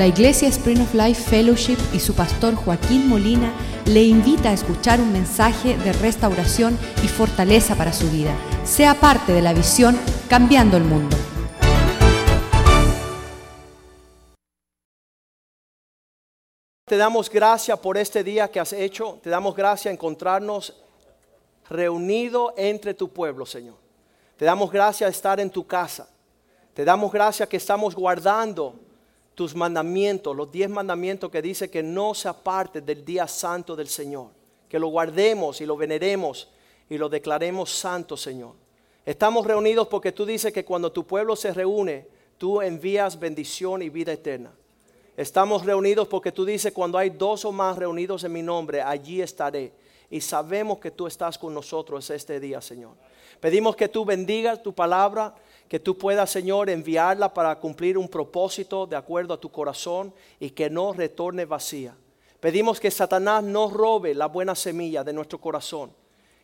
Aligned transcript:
La 0.00 0.06
Iglesia 0.06 0.48
Spring 0.48 0.80
of 0.80 0.94
Life 0.94 1.28
Fellowship 1.28 1.76
y 1.92 2.00
su 2.00 2.14
pastor 2.14 2.54
Joaquín 2.54 3.06
Molina 3.06 3.52
le 3.84 4.02
invita 4.02 4.48
a 4.48 4.54
escuchar 4.54 4.98
un 4.98 5.12
mensaje 5.12 5.76
de 5.76 5.92
restauración 5.92 6.78
y 7.04 7.06
fortaleza 7.06 7.74
para 7.76 7.92
su 7.92 8.10
vida. 8.10 8.34
Sea 8.64 8.94
parte 8.94 9.34
de 9.34 9.42
la 9.42 9.52
visión 9.52 10.00
Cambiando 10.30 10.78
el 10.78 10.84
Mundo. 10.84 11.14
Te 16.86 16.96
damos 16.96 17.28
gracias 17.28 17.78
por 17.78 17.98
este 17.98 18.24
día 18.24 18.50
que 18.50 18.58
has 18.58 18.72
hecho. 18.72 19.18
Te 19.22 19.28
damos 19.28 19.54
gracias 19.54 19.92
encontrarnos 19.92 20.80
reunidos 21.68 22.54
entre 22.56 22.94
tu 22.94 23.10
pueblo, 23.10 23.44
Señor. 23.44 23.76
Te 24.38 24.46
damos 24.46 24.72
gracias 24.72 25.10
de 25.10 25.14
estar 25.14 25.40
en 25.40 25.50
tu 25.50 25.66
casa. 25.66 26.08
Te 26.72 26.86
damos 26.86 27.12
gracias 27.12 27.46
que 27.50 27.58
estamos 27.58 27.94
guardando 27.94 28.88
tus 29.40 29.54
mandamientos, 29.54 30.36
los 30.36 30.52
diez 30.52 30.68
mandamientos 30.68 31.30
que 31.30 31.40
dice 31.40 31.70
que 31.70 31.82
no 31.82 32.12
se 32.12 32.28
aparte 32.28 32.82
del 32.82 33.02
día 33.06 33.26
santo 33.26 33.74
del 33.74 33.88
Señor. 33.88 34.26
Que 34.68 34.78
lo 34.78 34.88
guardemos 34.88 35.62
y 35.62 35.64
lo 35.64 35.78
veneremos 35.78 36.50
y 36.90 36.98
lo 36.98 37.08
declaremos 37.08 37.70
santo, 37.70 38.18
Señor. 38.18 38.52
Estamos 39.06 39.46
reunidos 39.46 39.88
porque 39.88 40.12
tú 40.12 40.26
dices 40.26 40.52
que 40.52 40.66
cuando 40.66 40.92
tu 40.92 41.06
pueblo 41.06 41.36
se 41.36 41.54
reúne, 41.54 42.06
tú 42.36 42.60
envías 42.60 43.18
bendición 43.18 43.80
y 43.80 43.88
vida 43.88 44.12
eterna. 44.12 44.52
Estamos 45.16 45.64
reunidos 45.64 46.06
porque 46.06 46.32
tú 46.32 46.44
dices, 46.44 46.74
cuando 46.74 46.98
hay 46.98 47.08
dos 47.08 47.46
o 47.46 47.50
más 47.50 47.78
reunidos 47.78 48.24
en 48.24 48.32
mi 48.32 48.42
nombre, 48.42 48.82
allí 48.82 49.22
estaré. 49.22 49.72
Y 50.10 50.20
sabemos 50.20 50.80
que 50.80 50.90
tú 50.90 51.06
estás 51.06 51.38
con 51.38 51.54
nosotros 51.54 52.10
este 52.10 52.40
día, 52.40 52.60
Señor. 52.60 52.92
Pedimos 53.40 53.74
que 53.74 53.88
tú 53.88 54.04
bendigas 54.04 54.62
tu 54.62 54.74
palabra, 54.74 55.34
que 55.70 55.78
tú 55.78 55.96
puedas, 55.96 56.28
Señor, 56.28 56.68
enviarla 56.68 57.32
para 57.32 57.56
cumplir 57.60 57.96
un 57.96 58.08
propósito 58.08 58.88
de 58.88 58.96
acuerdo 58.96 59.34
a 59.34 59.40
tu 59.40 59.52
corazón 59.52 60.12
y 60.40 60.50
que 60.50 60.68
no 60.68 60.92
retorne 60.92 61.44
vacía. 61.44 61.94
Pedimos 62.40 62.80
que 62.80 62.90
Satanás 62.90 63.44
no 63.44 63.70
robe 63.70 64.12
la 64.12 64.26
buena 64.26 64.56
semilla 64.56 65.04
de 65.04 65.12
nuestro 65.12 65.40
corazón 65.40 65.92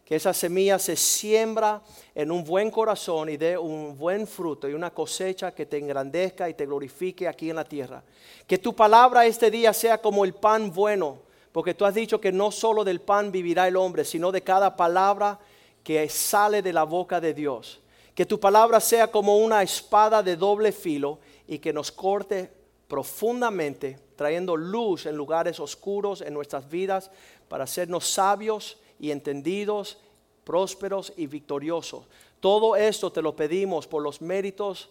que 0.05 0.15
esa 0.15 0.33
semilla 0.33 0.79
se 0.79 0.95
siembra 0.95 1.83
en 2.15 2.31
un 2.31 2.45
buen 2.45 2.71
corazón 2.71 3.29
y 3.29 3.37
dé 3.37 3.59
un 3.59 3.99
buen 3.99 4.29
fruto 4.29 4.69
y 4.69 4.73
una 4.73 4.95
cosecha 4.95 5.53
que 5.53 5.67
te 5.67 5.79
engrandezca 5.79 6.49
y 6.49 6.55
te 6.55 6.65
glorifique 6.65 7.27
aquí 7.27 7.51
en 7.51 7.57
la 7.57 7.65
tierra. 7.65 8.05
Que 8.47 8.57
tu 8.57 8.73
palabra 8.73 9.27
este 9.27 9.51
día 9.51 9.73
sea 9.73 10.01
como 10.01 10.25
el 10.25 10.35
pan 10.35 10.73
bueno, 10.73 11.19
porque 11.51 11.75
tú 11.75 11.85
has 11.85 11.93
dicho 11.93 12.21
que 12.21 12.31
no 12.31 12.53
solo 12.53 12.85
del 12.85 13.01
pan 13.01 13.33
vivirá 13.33 13.67
el 13.67 13.75
hombre, 13.75 14.05
sino 14.05 14.31
de 14.31 14.43
cada 14.43 14.77
palabra 14.77 15.41
que 15.83 16.09
sale 16.09 16.63
de 16.63 16.73
la 16.73 16.85
boca 16.85 17.21
de 17.21 17.35
Dios. 17.35 17.81
Que 18.17 18.27
tu 18.27 18.41
palabra 18.41 18.81
sea 18.81 19.13
como 19.13 19.37
una 19.37 19.63
espada 19.63 20.23
de 20.23 20.37
doble 20.37 20.73
filo 20.73 21.21
y 21.47 21.61
que 21.61 21.73
nos 21.73 21.93
corte 21.93 22.51
profundamente, 22.89 23.99
trayendo 24.17 24.57
luz 24.57 25.07
en 25.07 25.17
lugares 25.17 25.61
oscuros 25.61 26.23
en 26.23 26.33
nuestras 26.33 26.69
vidas 26.69 27.11
para 27.49 27.65
hacernos 27.65 28.09
sabios 28.09 28.79
y 28.99 29.11
entendidos, 29.11 29.99
prósperos 30.45 31.13
y 31.17 31.27
victoriosos. 31.27 32.07
Todo 32.41 32.75
esto 32.75 33.13
te 33.13 33.21
lo 33.21 33.37
pedimos 33.37 33.87
por 33.87 34.03
los 34.03 34.23
méritos 34.23 34.89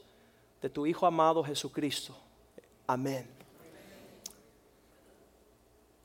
de 0.61 0.69
tu 0.69 0.85
Hijo 0.85 1.07
amado 1.07 1.43
Jesucristo. 1.43 2.15
Amén. 2.85 3.27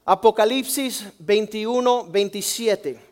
Apocalipsis 0.06 1.06
21, 1.18 2.04
27. 2.04 3.09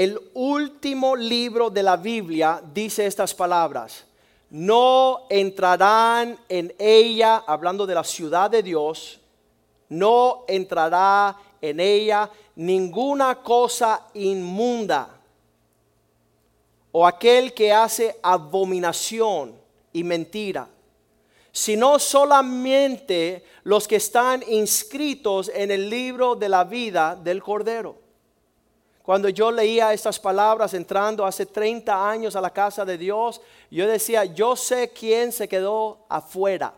El 0.00 0.18
último 0.32 1.14
libro 1.14 1.68
de 1.68 1.82
la 1.82 1.98
Biblia 1.98 2.62
dice 2.72 3.04
estas 3.04 3.34
palabras. 3.34 4.06
No 4.48 5.26
entrarán 5.28 6.38
en 6.48 6.74
ella, 6.78 7.44
hablando 7.46 7.86
de 7.86 7.94
la 7.94 8.02
ciudad 8.02 8.50
de 8.50 8.62
Dios, 8.62 9.20
no 9.90 10.46
entrará 10.48 11.36
en 11.60 11.80
ella 11.80 12.30
ninguna 12.56 13.42
cosa 13.42 14.06
inmunda 14.14 15.20
o 16.92 17.06
aquel 17.06 17.52
que 17.52 17.70
hace 17.70 18.18
abominación 18.22 19.54
y 19.92 20.02
mentira, 20.02 20.66
sino 21.52 21.98
solamente 21.98 23.44
los 23.64 23.86
que 23.86 23.96
están 23.96 24.42
inscritos 24.48 25.50
en 25.54 25.70
el 25.70 25.90
libro 25.90 26.36
de 26.36 26.48
la 26.48 26.64
vida 26.64 27.14
del 27.14 27.42
Cordero. 27.42 27.99
Cuando 29.02 29.28
yo 29.28 29.50
leía 29.50 29.92
estas 29.92 30.18
palabras 30.18 30.74
entrando 30.74 31.24
hace 31.24 31.46
30 31.46 32.08
años 32.08 32.36
a 32.36 32.40
la 32.40 32.50
casa 32.50 32.84
de 32.84 32.98
Dios, 32.98 33.40
yo 33.70 33.86
decía, 33.86 34.24
yo 34.24 34.56
sé 34.56 34.90
quién 34.90 35.32
se 35.32 35.48
quedó 35.48 36.04
afuera. 36.08 36.74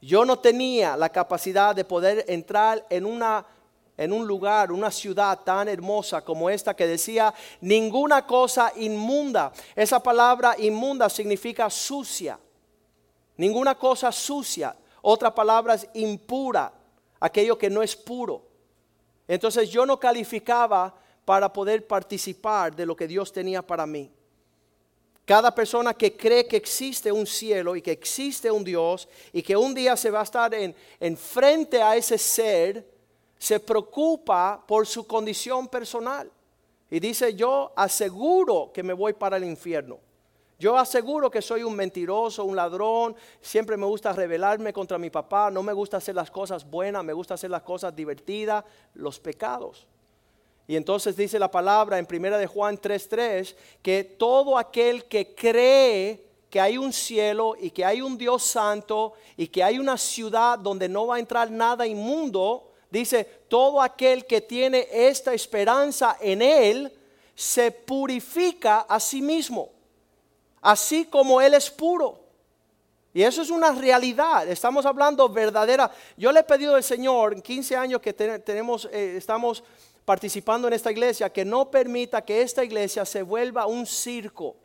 Yo 0.00 0.24
no 0.24 0.38
tenía 0.38 0.96
la 0.96 1.08
capacidad 1.08 1.74
de 1.74 1.84
poder 1.84 2.24
entrar 2.28 2.86
en 2.90 3.06
una 3.06 3.44
en 3.96 4.12
un 4.12 4.26
lugar, 4.26 4.72
una 4.72 4.90
ciudad 4.90 5.40
tan 5.44 5.68
hermosa 5.68 6.22
como 6.22 6.50
esta 6.50 6.74
que 6.74 6.86
decía 6.86 7.32
ninguna 7.60 8.26
cosa 8.26 8.72
inmunda. 8.76 9.52
Esa 9.74 10.02
palabra 10.02 10.56
inmunda 10.58 11.08
significa 11.08 11.70
sucia. 11.70 12.38
Ninguna 13.36 13.76
cosa 13.76 14.10
sucia. 14.10 14.74
Otra 15.02 15.34
palabra 15.34 15.74
es 15.74 15.88
impura, 15.94 16.72
aquello 17.20 17.56
que 17.56 17.70
no 17.70 17.82
es 17.82 17.94
puro. 17.94 18.42
Entonces 19.26 19.70
yo 19.70 19.86
no 19.86 19.98
calificaba 19.98 20.94
para 21.24 21.52
poder 21.52 21.86
participar 21.86 22.74
de 22.74 22.86
lo 22.86 22.94
que 22.94 23.08
Dios 23.08 23.32
tenía 23.32 23.62
para 23.62 23.86
mí. 23.86 24.10
Cada 25.24 25.54
persona 25.54 25.94
que 25.94 26.14
cree 26.14 26.46
que 26.46 26.56
existe 26.58 27.10
un 27.10 27.26
cielo 27.26 27.76
y 27.76 27.82
que 27.82 27.92
existe 27.92 28.50
un 28.50 28.62
Dios 28.62 29.08
y 29.32 29.42
que 29.42 29.56
un 29.56 29.74
día 29.74 29.96
se 29.96 30.10
va 30.10 30.20
a 30.20 30.24
estar 30.24 30.52
en, 30.52 30.74
en 31.00 31.16
frente 31.16 31.80
a 31.80 31.96
ese 31.96 32.18
ser, 32.18 32.86
se 33.38 33.58
preocupa 33.58 34.62
por 34.66 34.86
su 34.86 35.06
condición 35.06 35.68
personal. 35.68 36.30
Y 36.90 37.00
dice, 37.00 37.34
yo 37.34 37.72
aseguro 37.74 38.70
que 38.72 38.82
me 38.82 38.92
voy 38.92 39.14
para 39.14 39.38
el 39.38 39.44
infierno. 39.44 39.98
Yo 40.58 40.78
aseguro 40.78 41.30
que 41.30 41.42
soy 41.42 41.62
un 41.62 41.74
mentiroso, 41.74 42.44
un 42.44 42.56
ladrón, 42.56 43.16
siempre 43.40 43.76
me 43.76 43.86
gusta 43.86 44.12
rebelarme 44.12 44.72
contra 44.72 44.98
mi 44.98 45.10
papá, 45.10 45.50
no 45.50 45.62
me 45.62 45.72
gusta 45.72 45.96
hacer 45.96 46.14
las 46.14 46.30
cosas 46.30 46.68
buenas, 46.68 47.04
me 47.04 47.12
gusta 47.12 47.34
hacer 47.34 47.50
las 47.50 47.62
cosas 47.62 47.94
divertidas, 47.94 48.64
los 48.94 49.18
pecados. 49.18 49.86
Y 50.66 50.76
entonces 50.76 51.16
dice 51.16 51.38
la 51.38 51.50
palabra 51.50 51.98
en 51.98 52.06
primera 52.06 52.38
de 52.38 52.46
Juan 52.46 52.78
3:3 52.78 53.54
que 53.82 54.04
todo 54.04 54.56
aquel 54.56 55.04
que 55.06 55.34
cree 55.34 56.24
que 56.48 56.60
hay 56.60 56.78
un 56.78 56.92
cielo 56.92 57.56
y 57.60 57.70
que 57.70 57.84
hay 57.84 58.00
un 58.00 58.16
Dios 58.16 58.44
santo 58.44 59.14
y 59.36 59.48
que 59.48 59.62
hay 59.62 59.78
una 59.78 59.98
ciudad 59.98 60.58
donde 60.58 60.88
no 60.88 61.08
va 61.08 61.16
a 61.16 61.18
entrar 61.18 61.50
nada 61.50 61.86
inmundo, 61.86 62.70
Dice, 62.94 63.24
todo 63.48 63.82
aquel 63.82 64.24
que 64.24 64.40
tiene 64.40 64.86
esta 64.88 65.34
esperanza 65.34 66.16
en 66.20 66.40
Él 66.40 66.92
se 67.34 67.72
purifica 67.72 68.82
a 68.82 69.00
sí 69.00 69.20
mismo, 69.20 69.72
así 70.64 71.04
como 71.04 71.40
Él 71.40 71.54
es 71.54 71.70
puro. 71.70 72.18
Y 73.12 73.22
eso 73.22 73.42
es 73.42 73.50
una 73.50 73.70
realidad, 73.70 74.48
estamos 74.48 74.84
hablando 74.84 75.28
verdadera. 75.28 75.88
Yo 76.16 76.32
le 76.32 76.40
he 76.40 76.42
pedido 76.42 76.74
al 76.74 76.82
Señor, 76.82 77.34
en 77.34 77.42
15 77.42 77.76
años 77.76 78.00
que 78.00 78.12
tenemos, 78.12 78.88
eh, 78.90 79.14
estamos 79.16 79.62
participando 80.04 80.66
en 80.66 80.74
esta 80.74 80.90
iglesia, 80.90 81.30
que 81.32 81.44
no 81.44 81.70
permita 81.70 82.22
que 82.22 82.42
esta 82.42 82.64
iglesia 82.64 83.04
se 83.04 83.22
vuelva 83.22 83.66
un 83.66 83.86
circo 83.86 84.56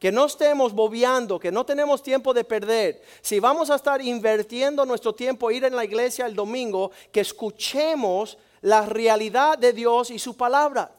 que 0.00 0.10
no 0.10 0.24
estemos 0.24 0.72
bobeando, 0.72 1.38
que 1.38 1.52
no 1.52 1.64
tenemos 1.66 2.02
tiempo 2.02 2.32
de 2.32 2.42
perder. 2.42 3.02
Si 3.20 3.38
vamos 3.38 3.68
a 3.68 3.74
estar 3.74 4.00
invirtiendo 4.00 4.86
nuestro 4.86 5.14
tiempo 5.14 5.50
ir 5.50 5.64
en 5.64 5.76
la 5.76 5.84
iglesia 5.84 6.24
el 6.24 6.34
domingo, 6.34 6.90
que 7.12 7.20
escuchemos 7.20 8.38
la 8.62 8.86
realidad 8.86 9.58
de 9.58 9.74
Dios 9.74 10.10
y 10.10 10.18
su 10.18 10.34
palabra. 10.38 10.90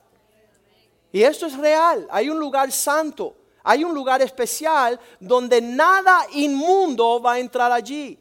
Y 1.12 1.24
esto 1.24 1.48
es 1.48 1.58
real. 1.58 2.08
Hay 2.12 2.30
un 2.30 2.40
lugar 2.40 2.72
santo, 2.72 3.36
hay 3.64 3.84
un 3.84 3.94
lugar 3.94 4.22
especial 4.22 5.00
donde 5.20 5.62
nada 5.62 6.26
inmundo 6.34 7.22
va 7.22 7.34
a 7.34 7.40
entrar 7.40 7.72
allí. 7.72 8.18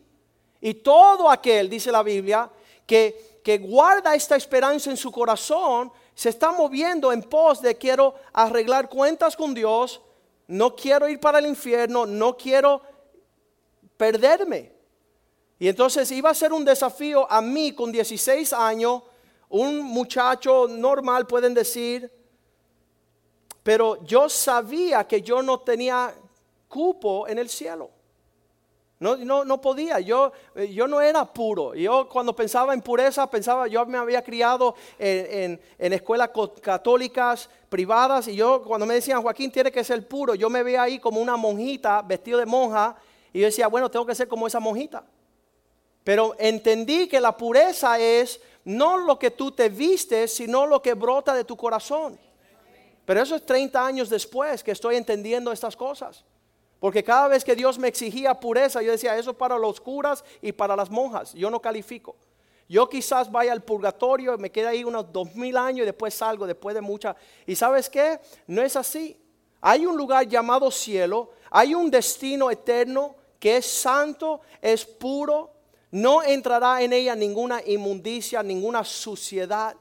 Y 0.60 0.74
todo 0.74 1.30
aquel, 1.30 1.70
dice 1.70 1.90
la 1.90 2.02
Biblia, 2.02 2.50
que, 2.86 3.40
que 3.42 3.58
guarda 3.58 4.14
esta 4.14 4.36
esperanza 4.36 4.90
en 4.90 4.96
su 4.96 5.10
corazón, 5.10 5.90
se 6.14 6.28
está 6.28 6.52
moviendo 6.52 7.12
en 7.12 7.22
pos 7.22 7.62
de 7.62 7.76
quiero 7.76 8.14
arreglar 8.32 8.88
cuentas 8.88 9.34
con 9.36 9.54
Dios, 9.54 10.02
no 10.48 10.76
quiero 10.76 11.08
ir 11.08 11.18
para 11.18 11.38
el 11.38 11.46
infierno, 11.46 12.04
no 12.04 12.36
quiero 12.36 12.82
perderme. 13.96 14.72
Y 15.58 15.68
entonces 15.68 16.10
iba 16.10 16.30
a 16.30 16.34
ser 16.34 16.52
un 16.52 16.64
desafío 16.64 17.30
a 17.30 17.40
mí 17.40 17.72
con 17.72 17.92
16 17.92 18.52
años, 18.52 19.02
un 19.48 19.80
muchacho 19.80 20.66
normal 20.68 21.26
pueden 21.26 21.54
decir, 21.54 22.10
pero 23.70 24.02
yo 24.02 24.28
sabía 24.28 25.06
que 25.06 25.22
yo 25.22 25.42
no 25.42 25.60
tenía 25.60 26.12
cupo 26.66 27.28
en 27.28 27.38
el 27.38 27.48
cielo. 27.48 27.88
No, 28.98 29.16
no, 29.16 29.44
no 29.44 29.60
podía, 29.60 30.00
yo, 30.00 30.32
eh, 30.56 30.72
yo 30.72 30.88
no 30.88 31.00
era 31.00 31.24
puro. 31.24 31.76
Yo 31.76 32.08
cuando 32.08 32.34
pensaba 32.34 32.74
en 32.74 32.82
pureza, 32.82 33.30
pensaba, 33.30 33.68
yo 33.68 33.86
me 33.86 33.96
había 33.96 34.24
criado 34.24 34.74
en, 34.98 35.60
en, 35.78 35.92
escuelas 35.92 36.30
católicas 36.60 37.48
privadas 37.68 38.26
y 38.26 38.34
yo 38.34 38.60
cuando 38.64 38.86
me 38.86 38.94
decían, 38.94 39.22
Joaquín, 39.22 39.52
tiene 39.52 39.70
que 39.70 39.84
ser 39.84 40.04
puro, 40.08 40.34
yo 40.34 40.50
me 40.50 40.64
veía 40.64 40.82
ahí 40.82 40.98
como 40.98 41.20
una 41.20 41.36
monjita, 41.36 42.02
vestido 42.02 42.40
de 42.40 42.46
monja, 42.46 42.96
y 43.32 43.38
yo 43.38 43.46
decía, 43.46 43.68
bueno, 43.68 43.88
tengo 43.88 44.04
que 44.04 44.16
ser 44.16 44.26
como 44.26 44.48
esa 44.48 44.58
monjita. 44.58 45.04
Pero 46.02 46.34
entendí 46.40 47.06
que 47.06 47.20
la 47.20 47.36
pureza 47.36 48.00
es 48.00 48.40
no 48.64 48.98
lo 48.98 49.16
que 49.16 49.30
tú 49.30 49.52
te 49.52 49.68
vistes, 49.68 50.34
sino 50.34 50.66
lo 50.66 50.82
que 50.82 50.94
brota 50.94 51.34
de 51.34 51.44
tu 51.44 51.56
corazón. 51.56 52.18
Pero 53.10 53.22
eso 53.22 53.34
es 53.34 53.44
30 53.44 53.84
años 53.84 54.08
después 54.08 54.62
que 54.62 54.70
estoy 54.70 54.94
entendiendo 54.94 55.50
estas 55.50 55.74
cosas. 55.74 56.24
Porque 56.78 57.02
cada 57.02 57.26
vez 57.26 57.42
que 57.42 57.56
Dios 57.56 57.76
me 57.76 57.88
exigía 57.88 58.38
pureza, 58.38 58.82
yo 58.82 58.92
decía, 58.92 59.18
eso 59.18 59.36
para 59.36 59.58
los 59.58 59.80
curas 59.80 60.22
y 60.40 60.52
para 60.52 60.76
las 60.76 60.90
monjas, 60.90 61.34
yo 61.34 61.50
no 61.50 61.60
califico. 61.60 62.14
Yo 62.68 62.88
quizás 62.88 63.28
vaya 63.28 63.50
al 63.50 63.64
purgatorio, 63.64 64.38
me 64.38 64.52
quede 64.52 64.68
ahí 64.68 64.84
unos 64.84 65.12
dos 65.12 65.34
mil 65.34 65.56
años 65.56 65.82
y 65.82 65.86
después 65.86 66.14
salgo, 66.14 66.46
después 66.46 66.72
de 66.72 66.82
mucha... 66.82 67.16
¿Y 67.48 67.56
sabes 67.56 67.90
qué? 67.90 68.20
No 68.46 68.62
es 68.62 68.76
así. 68.76 69.20
Hay 69.60 69.86
un 69.86 69.96
lugar 69.96 70.28
llamado 70.28 70.70
cielo, 70.70 71.32
hay 71.50 71.74
un 71.74 71.90
destino 71.90 72.48
eterno 72.48 73.16
que 73.40 73.56
es 73.56 73.66
santo, 73.66 74.40
es 74.62 74.86
puro, 74.86 75.50
no 75.90 76.22
entrará 76.22 76.80
en 76.80 76.92
ella 76.92 77.16
ninguna 77.16 77.60
inmundicia, 77.66 78.40
ninguna 78.44 78.84
suciedad. 78.84 79.74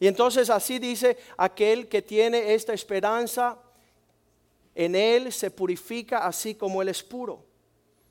Y 0.00 0.06
entonces 0.06 0.48
así 0.48 0.78
dice 0.78 1.18
aquel 1.36 1.86
que 1.86 2.00
tiene 2.00 2.54
esta 2.54 2.72
esperanza, 2.72 3.58
en 4.74 4.94
él 4.94 5.30
se 5.30 5.50
purifica 5.50 6.26
así 6.26 6.54
como 6.54 6.80
él 6.80 6.88
es 6.88 7.02
puro. 7.02 7.44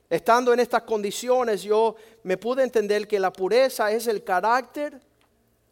Estando 0.07 0.53
en 0.53 0.59
estas 0.59 0.83
condiciones 0.83 1.63
yo 1.63 1.95
me 2.23 2.37
pude 2.37 2.63
entender 2.63 3.07
que 3.07 3.19
la 3.19 3.33
pureza 3.33 3.91
es 3.91 4.05
el 4.05 4.23
carácter, 4.23 5.01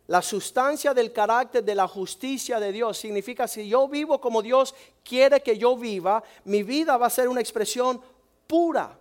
la 0.08 0.24
sustancia 0.24 0.94
del 0.94 1.14
carácter 1.14 1.64
de 1.64 1.75
la 1.75 1.88
justicia 1.88 2.60
de 2.60 2.72
Dios. 2.72 2.98
Significa 2.98 3.48
si 3.48 3.69
yo 3.69 3.88
vivo 3.88 4.19
como 4.19 4.42
Dios 4.42 4.74
quiere 5.04 5.42
que 5.42 5.56
yo 5.56 5.78
viva, 5.78 6.24
mi 6.46 6.64
vida 6.64 6.98
va 6.98 7.08
a 7.08 7.12
ser 7.12 7.28
una 7.28 7.42
expresión 7.42 8.02
pura, 8.48 8.98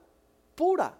pura. 0.55 0.99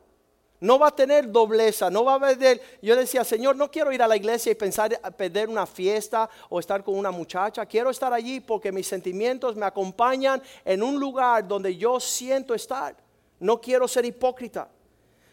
No 0.61 0.79
va 0.79 0.89
a 0.89 0.95
tener 0.95 1.31
dobleza, 1.31 1.91
no 1.91 2.05
va 2.05 2.13
a 2.13 2.15
haber... 2.15 2.61
Yo 2.81 2.97
decía, 2.97 3.25
Señor, 3.25 3.57
no 3.57 3.71
quiero 3.71 3.93
ir 3.93 4.03
a 4.03 4.09
la 4.09 4.17
iglesia 4.17 4.53
y 4.53 4.55
pensar 4.55 4.99
a 5.03 5.11
perder 5.11 5.49
una 5.49 5.67
fiesta 5.67 6.29
o 6.49 6.59
estar 6.59 6.83
con 6.83 6.97
una 6.97 7.11
muchacha. 7.11 7.67
Quiero 7.67 7.91
estar 7.91 8.13
allí 8.13 8.41
porque 8.41 8.73
mis 8.73 8.87
sentimientos 8.87 9.57
me 9.57 9.67
acompañan 9.67 10.43
en 10.65 10.83
un 10.83 10.99
lugar 10.99 11.47
donde 11.47 11.77
yo 11.77 12.01
siento 12.01 12.55
estar. 12.55 12.97
No 13.39 13.61
quiero 13.61 13.87
ser 13.87 14.07
hipócrita. 14.07 14.69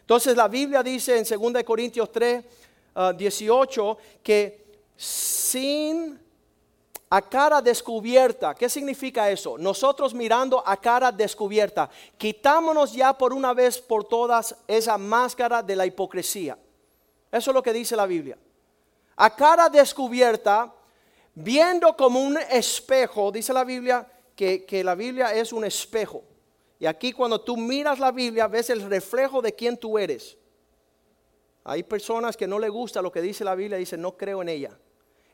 Entonces 0.00 0.36
la 0.36 0.48
Biblia 0.48 0.82
dice 0.82 1.16
en 1.16 1.24
2 1.24 1.62
Corintios 1.64 2.12
3, 2.12 2.44
18 3.16 3.90
ah, 3.90 3.96
que 4.22 4.64
sin 4.96 6.20
a 7.14 7.22
cara 7.22 7.62
descubierta. 7.62 8.56
¿Qué 8.56 8.68
significa 8.68 9.30
eso? 9.30 9.56
Nosotros 9.56 10.12
mirando 10.12 10.60
a 10.66 10.76
cara 10.76 11.12
descubierta. 11.12 11.88
Quitámonos 12.18 12.92
ya 12.92 13.16
por 13.16 13.32
una 13.32 13.54
vez 13.54 13.78
por 13.78 14.02
todas 14.02 14.56
esa 14.66 14.98
máscara 14.98 15.62
de 15.62 15.76
la 15.76 15.86
hipocresía. 15.86 16.58
Eso 17.30 17.50
es 17.52 17.54
lo 17.54 17.62
que 17.62 17.72
dice 17.72 17.94
la 17.94 18.06
Biblia. 18.06 18.36
A 19.14 19.32
cara 19.32 19.68
descubierta, 19.68 20.74
viendo 21.36 21.96
como 21.96 22.20
un 22.20 22.36
espejo, 22.50 23.30
dice 23.30 23.52
la 23.52 23.62
Biblia 23.62 24.10
que, 24.34 24.64
que 24.64 24.82
la 24.82 24.96
Biblia 24.96 25.32
es 25.32 25.52
un 25.52 25.64
espejo. 25.64 26.24
Y 26.80 26.86
aquí 26.86 27.12
cuando 27.12 27.40
tú 27.40 27.56
miras 27.56 28.00
la 28.00 28.10
Biblia 28.10 28.48
ves 28.48 28.70
el 28.70 28.82
reflejo 28.90 29.40
de 29.40 29.54
quién 29.54 29.76
tú 29.76 29.98
eres. 29.98 30.36
Hay 31.62 31.84
personas 31.84 32.36
que 32.36 32.48
no 32.48 32.58
le 32.58 32.70
gusta 32.70 33.00
lo 33.00 33.12
que 33.12 33.22
dice 33.22 33.44
la 33.44 33.54
Biblia 33.54 33.78
dicen 33.78 34.02
no 34.02 34.16
creo 34.16 34.42
en 34.42 34.48
ella 34.48 34.76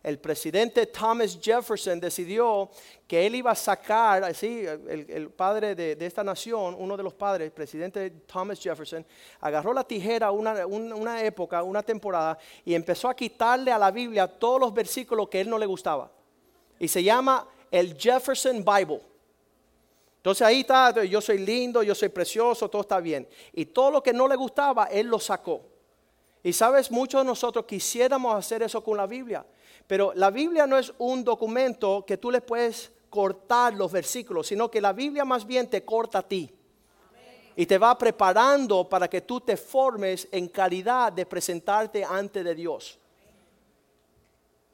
el 0.03 0.19
presidente 0.19 0.87
Thomas 0.87 1.39
Jefferson 1.41 2.01
decidió 2.01 2.71
que 3.07 3.27
él 3.27 3.35
iba 3.35 3.51
a 3.51 3.55
sacar, 3.55 4.25
así, 4.25 4.65
el, 4.67 5.31
padre 5.31 5.75
de, 5.75 6.07
esta 6.07 6.25
nación, 6.25 6.75
uno 6.79 6.97
de 6.97 7.03
los 7.03 7.13
padres, 7.13 7.47
el 7.47 7.53
presidente 7.53 8.11
Thomas 8.27 8.59
Jefferson, 8.61 9.05
agarró 9.41 9.75
la 9.75 9.85
tijera 9.85 10.31
una, 10.31 10.67
una 10.67 11.23
época, 11.23 11.63
una 11.63 11.83
temporada, 11.83 12.39
y 12.65 12.75
empezó 12.75 13.09
a 13.09 13.15
quitarle 13.15 13.73
a 13.73 13.79
la 13.79 13.91
Biblia 13.91 14.27
todos 14.27 14.59
los 14.59 14.73
versículos 14.73 15.29
que 15.29 15.43
él 15.43 15.51
no 15.51 15.59
le 15.59 15.67
gustaba. 15.67 16.11
Y 16.79 16.89
se 16.89 17.03
llama 17.03 17.47
el 17.71 17.95
Jefferson 17.99 18.65
Bible. 18.65 19.03
Entonces 20.17 20.47
ahí 20.47 20.61
está, 20.61 21.05
yo 21.05 21.21
soy 21.21 21.39
lindo, 21.39 21.83
yo 21.83 21.95
soy 21.95 22.09
precioso, 22.09 22.69
todo 22.69 22.83
está 22.83 23.01
bien. 23.01 23.29
Y 23.53 23.67
todo 23.67 23.91
lo 23.91 24.03
que 24.03 24.13
no 24.13 24.29
le 24.29 24.37
gustaba, 24.37 24.85
él 24.87 25.07
lo 25.07 25.19
sacó. 25.19 25.63
Y 26.43 26.53
sabes, 26.53 26.91
muchos 26.91 27.21
de 27.21 27.25
nosotros 27.27 27.67
quisiéramos 27.67 28.35
hacer 28.35 28.63
eso 28.63 28.83
con 28.83 28.97
la 28.97 29.07
Biblia. 29.07 29.45
Pero 29.91 30.13
la 30.15 30.31
Biblia 30.31 30.69
no 30.69 30.79
es 30.79 30.95
un 30.99 31.25
documento 31.25 32.05
que 32.07 32.17
tú 32.17 32.31
le 32.31 32.41
puedes 32.41 32.93
cortar 33.11 33.75
los 33.75 33.91
versículos, 33.91 34.47
sino 34.47 34.71
que 34.71 34.81
la 34.81 34.93
Biblia 34.93 35.25
más 35.25 35.45
bien 35.45 35.69
te 35.69 35.85
corta 35.85 36.21
a 36.21 36.23
ti. 36.23 36.49
Y 37.57 37.67
te 37.67 37.77
va 37.77 37.99
preparando 37.99 38.89
para 38.89 39.11
que 39.11 39.23
tú 39.23 39.41
te 39.41 39.57
formes 39.57 40.29
en 40.31 40.47
calidad 40.47 41.13
de 41.13 41.27
presentarte 41.27 42.05
ante 42.05 42.45
de 42.45 42.55
Dios. 42.55 43.01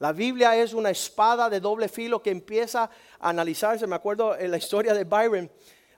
La 0.01 0.13
Biblia 0.13 0.55
es 0.55 0.75
una 0.75 0.91
espada 0.91 1.49
de 1.49 1.61
doble 1.61 1.89
filo 1.89 2.21
que 2.21 2.31
empieza 2.31 2.91
a 3.19 3.31
analizarse. 3.31 3.87
Me 3.87 3.97
acuerdo 3.97 4.37
en 4.37 4.51
la 4.51 4.59
historia 4.59 4.93
de 4.93 5.05
Byron, 5.05 5.51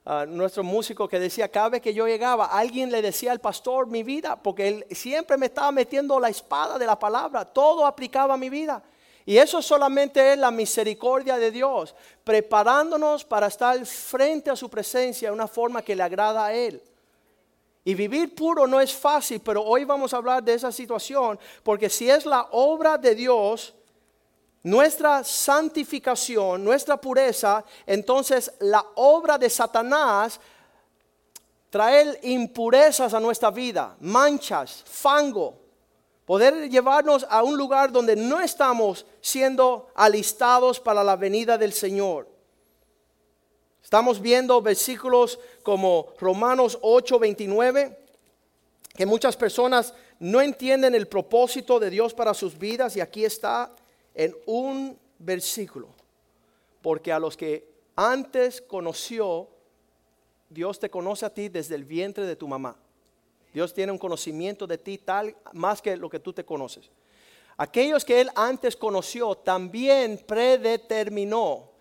uh, 0.05 0.27
nuestro 0.29 0.63
músico, 0.63 1.09
que 1.09 1.19
decía, 1.19 1.51
cada 1.51 1.71
vez 1.71 1.83
que 1.83 1.93
yo 1.93 2.07
llegaba, 2.07 2.57
alguien 2.57 2.93
le 2.93 3.03
decía 3.03 3.33
al 3.33 3.41
pastor 3.41 3.89
mi 3.89 4.05
vida, 4.05 4.41
porque 4.41 4.69
él 4.69 4.87
siempre 4.93 5.37
me 5.37 5.47
estaba 5.47 5.73
metiendo 5.73 6.21
la 6.21 6.29
espada 6.29 6.79
de 6.79 6.87
la 6.87 6.97
palabra, 6.97 7.45
todo 7.45 7.85
aplicaba 7.85 8.35
a 8.35 8.37
mi 8.37 8.49
vida. 8.49 8.81
Y 9.29 9.37
eso 9.37 9.61
solamente 9.61 10.33
es 10.33 10.39
la 10.39 10.51
misericordia 10.51 11.37
de 11.37 11.51
Dios, 11.51 11.95
preparándonos 12.25 13.27
para 13.27 13.49
estar 13.49 13.85
frente 13.85 14.49
a 14.49 14.57
su 14.57 14.71
presencia 14.71 15.29
de 15.29 15.35
una 15.35 15.47
forma 15.47 15.83
que 15.83 15.95
le 15.95 16.03
agrada 16.03 16.47
a 16.47 16.55
Él. 16.55 16.83
Y 17.85 17.93
vivir 17.93 18.35
puro 18.35 18.67
no 18.67 18.81
es 18.81 18.91
fácil, 18.91 19.43
pero 19.45 19.63
hoy 19.63 19.85
vamos 19.85 20.15
a 20.15 20.17
hablar 20.17 20.43
de 20.43 20.55
esa 20.55 20.73
situación, 20.73 21.39
porque 21.63 21.91
si 21.91 22.09
es 22.09 22.25
la 22.25 22.49
obra 22.53 22.97
de 22.97 23.15
Dios, 23.15 23.75
nuestra 24.63 25.23
santificación, 25.23 26.65
nuestra 26.65 26.99
pureza, 26.99 27.63
entonces 27.85 28.51
la 28.61 28.83
obra 28.95 29.37
de 29.37 29.51
Satanás 29.51 30.41
trae 31.69 32.19
impurezas 32.23 33.13
a 33.13 33.21
nuestra 33.21 33.51
vida, 33.51 33.95
manchas, 34.01 34.85
fango, 34.87 35.58
poder 36.29 36.69
llevarnos 36.69 37.27
a 37.31 37.43
un 37.43 37.57
lugar 37.57 37.91
donde 37.91 38.15
no 38.15 38.39
estamos 38.39 39.07
siendo 39.23 39.89
alistados 39.95 40.79
para 40.79 41.03
la 41.03 41.17
venida 41.17 41.57
del 41.57 41.73
Señor. 41.73 42.29
Estamos 43.83 44.21
viendo 44.21 44.61
versículos 44.61 45.41
como 45.63 46.13
Romanos 46.21 46.79
8, 46.83 47.19
29, 47.19 47.99
que 48.95 49.07
muchas 49.07 49.39
personas 49.39 49.95
no 50.19 50.43
entienden 50.43 50.95
el 50.95 51.09
propósito 51.09 51.81
de 51.81 51.89
Dios 51.89 52.13
para 52.13 52.35
sus 52.35 52.59
vidas 52.59 52.95
y 52.95 53.01
aquí 53.01 53.25
está 53.25 53.73
en 54.15 54.37
un 54.45 54.99
versículo. 55.19 55.89
Porque 56.83 57.11
a 57.11 57.19
los 57.19 57.39
que 57.39 57.73
antes 57.97 58.61
conoció, 58.61 59.49
Dios 60.51 60.79
te 60.79 60.91
conoce 60.91 61.25
a 61.25 61.33
ti 61.33 61.49
desde 61.49 61.75
el 61.75 61.87
vientre 61.87 62.27
de 62.27 62.37
tu 62.37 62.47
mamá. 62.47 62.77
Dios 63.59 63.75
tiene 63.75 63.91
un 63.91 63.99
conocimiento 63.99 64.69
de 64.69 64.79
ti 64.79 64.99
tal 64.99 65.35
más 65.53 65.83
que 65.83 65.97
lo 65.97 66.09
que 66.09 66.21
tú 66.21 66.33
te 66.33 66.45
conoces. 66.45 66.93
Aquellos 67.57 68.05
que 68.05 68.21
Él 68.21 68.31
antes 68.37 68.77
conoció 68.77 69.35
también 69.35 70.23
predeterminó. 70.25 71.73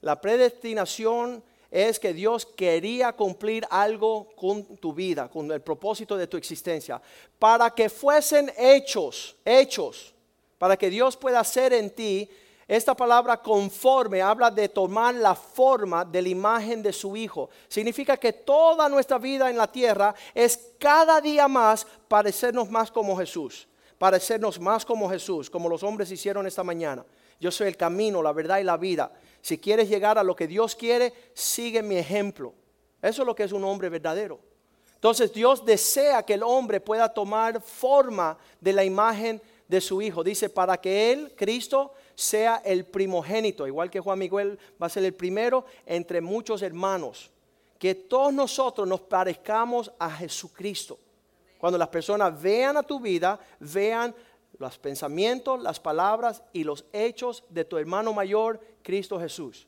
La 0.00 0.20
predestinación 0.20 1.42
es 1.72 1.98
que 1.98 2.14
Dios 2.14 2.46
quería 2.46 3.14
cumplir 3.14 3.66
algo 3.68 4.28
con 4.36 4.76
tu 4.76 4.94
vida, 4.94 5.28
con 5.28 5.50
el 5.50 5.60
propósito 5.60 6.16
de 6.16 6.28
tu 6.28 6.36
existencia, 6.36 7.02
para 7.40 7.68
que 7.68 7.88
fuesen 7.88 8.52
hechos, 8.56 9.34
hechos, 9.44 10.14
para 10.56 10.76
que 10.76 10.88
Dios 10.88 11.16
pueda 11.16 11.40
hacer 11.40 11.72
en 11.72 11.90
ti 11.90 12.30
esta 12.66 12.94
palabra 12.94 13.36
conforme 13.36 14.22
habla 14.22 14.50
de 14.50 14.68
tomar 14.68 15.14
la 15.14 15.34
forma 15.34 16.04
de 16.04 16.22
la 16.22 16.28
imagen 16.28 16.82
de 16.82 16.92
su 16.92 17.16
Hijo. 17.16 17.50
Significa 17.68 18.16
que 18.16 18.32
toda 18.32 18.88
nuestra 18.88 19.18
vida 19.18 19.50
en 19.50 19.56
la 19.56 19.70
tierra 19.70 20.14
es 20.34 20.72
cada 20.78 21.20
día 21.20 21.46
más 21.46 21.86
parecernos 22.08 22.70
más 22.70 22.90
como 22.90 23.16
Jesús. 23.16 23.68
Parecernos 23.98 24.58
más 24.58 24.84
como 24.84 25.08
Jesús, 25.08 25.48
como 25.48 25.68
los 25.68 25.82
hombres 25.82 26.10
hicieron 26.10 26.46
esta 26.46 26.64
mañana. 26.64 27.04
Yo 27.38 27.50
soy 27.50 27.68
el 27.68 27.76
camino, 27.76 28.22
la 28.22 28.32
verdad 28.32 28.58
y 28.58 28.64
la 28.64 28.76
vida. 28.76 29.12
Si 29.40 29.58
quieres 29.58 29.88
llegar 29.88 30.18
a 30.18 30.22
lo 30.22 30.34
que 30.34 30.46
Dios 30.46 30.74
quiere, 30.74 31.12
sigue 31.34 31.82
mi 31.82 31.96
ejemplo. 31.96 32.54
Eso 33.02 33.22
es 33.22 33.26
lo 33.26 33.34
que 33.34 33.44
es 33.44 33.52
un 33.52 33.64
hombre 33.64 33.90
verdadero. 33.90 34.40
Entonces 34.94 35.34
Dios 35.34 35.66
desea 35.66 36.22
que 36.22 36.32
el 36.32 36.42
hombre 36.42 36.80
pueda 36.80 37.12
tomar 37.12 37.60
forma 37.60 38.38
de 38.58 38.72
la 38.72 38.84
imagen 38.84 39.42
de 39.68 39.80
su 39.82 40.00
Hijo. 40.00 40.24
Dice, 40.24 40.48
para 40.48 40.78
que 40.78 41.12
Él, 41.12 41.34
Cristo, 41.36 41.92
sea 42.14 42.62
el 42.64 42.84
primogénito, 42.84 43.66
igual 43.66 43.90
que 43.90 44.00
Juan 44.00 44.18
Miguel 44.18 44.58
va 44.80 44.86
a 44.86 44.90
ser 44.90 45.04
el 45.04 45.14
primero 45.14 45.64
entre 45.86 46.20
muchos 46.20 46.62
hermanos. 46.62 47.30
Que 47.78 47.94
todos 47.94 48.32
nosotros 48.32 48.86
nos 48.88 49.00
parezcamos 49.00 49.92
a 49.98 50.10
Jesucristo. 50.10 50.98
Cuando 51.58 51.78
las 51.78 51.88
personas 51.88 52.40
vean 52.40 52.76
a 52.76 52.82
tu 52.82 53.00
vida, 53.00 53.38
vean 53.58 54.14
los 54.58 54.78
pensamientos, 54.78 55.60
las 55.62 55.80
palabras 55.80 56.42
y 56.52 56.64
los 56.64 56.84
hechos 56.92 57.44
de 57.48 57.64
tu 57.64 57.76
hermano 57.78 58.12
mayor, 58.12 58.60
Cristo 58.82 59.18
Jesús. 59.18 59.66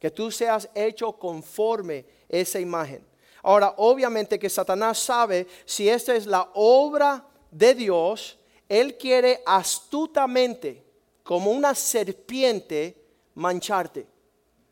Que 0.00 0.10
tú 0.10 0.30
seas 0.30 0.68
hecho 0.74 1.12
conforme 1.12 2.04
esa 2.28 2.58
imagen. 2.58 3.04
Ahora, 3.42 3.74
obviamente 3.76 4.38
que 4.38 4.50
Satanás 4.50 4.98
sabe 4.98 5.46
si 5.64 5.88
esta 5.88 6.14
es 6.14 6.26
la 6.26 6.50
obra 6.54 7.24
de 7.50 7.74
Dios, 7.74 8.38
Él 8.68 8.96
quiere 8.96 9.42
astutamente, 9.46 10.82
como 11.26 11.50
una 11.50 11.74
serpiente, 11.74 12.96
mancharte. 13.34 14.06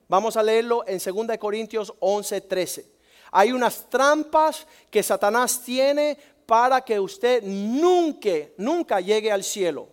Vamos 0.06 0.36
a 0.36 0.42
leerlo 0.42 0.84
en 0.86 0.98
2 0.98 1.36
Corintios 1.36 1.92
11, 1.98 2.40
13. 2.42 2.86
Hay 3.32 3.50
unas 3.50 3.90
trampas 3.90 4.64
que 4.88 5.02
Satanás 5.02 5.60
tiene 5.64 6.16
para 6.46 6.80
que 6.80 7.00
usted 7.00 7.42
nunca, 7.42 8.30
nunca 8.56 9.00
llegue 9.00 9.32
al 9.32 9.42
cielo. 9.42 9.88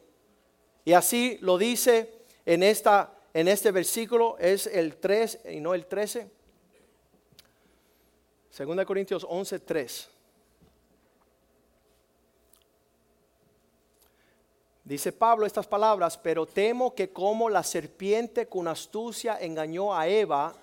Y 0.85 0.93
así 0.93 1.39
lo 1.41 1.57
dice 1.57 2.13
en, 2.45 2.61
esta, 2.61 3.11
en 3.33 3.47
este 3.47 3.71
versículo, 3.71 4.37
es 4.37 4.67
el 4.67 4.97
3 4.97 5.39
y 5.53 5.59
no 5.61 5.73
el 5.73 5.87
13. 5.87 6.29
2 8.55 8.85
Corintios 8.85 9.25
11, 9.27 9.59
3. 9.61 10.09
Dice 14.83 15.11
Pablo 15.11 15.45
estas 15.45 15.67
palabras, 15.67 16.17
pero 16.17 16.45
temo 16.45 16.95
que 16.95 17.11
como 17.11 17.49
la 17.49 17.63
serpiente 17.63 18.47
con 18.47 18.67
astucia 18.67 19.37
engañó 19.39 19.95
a 19.95 20.07
Eva, 20.07 20.53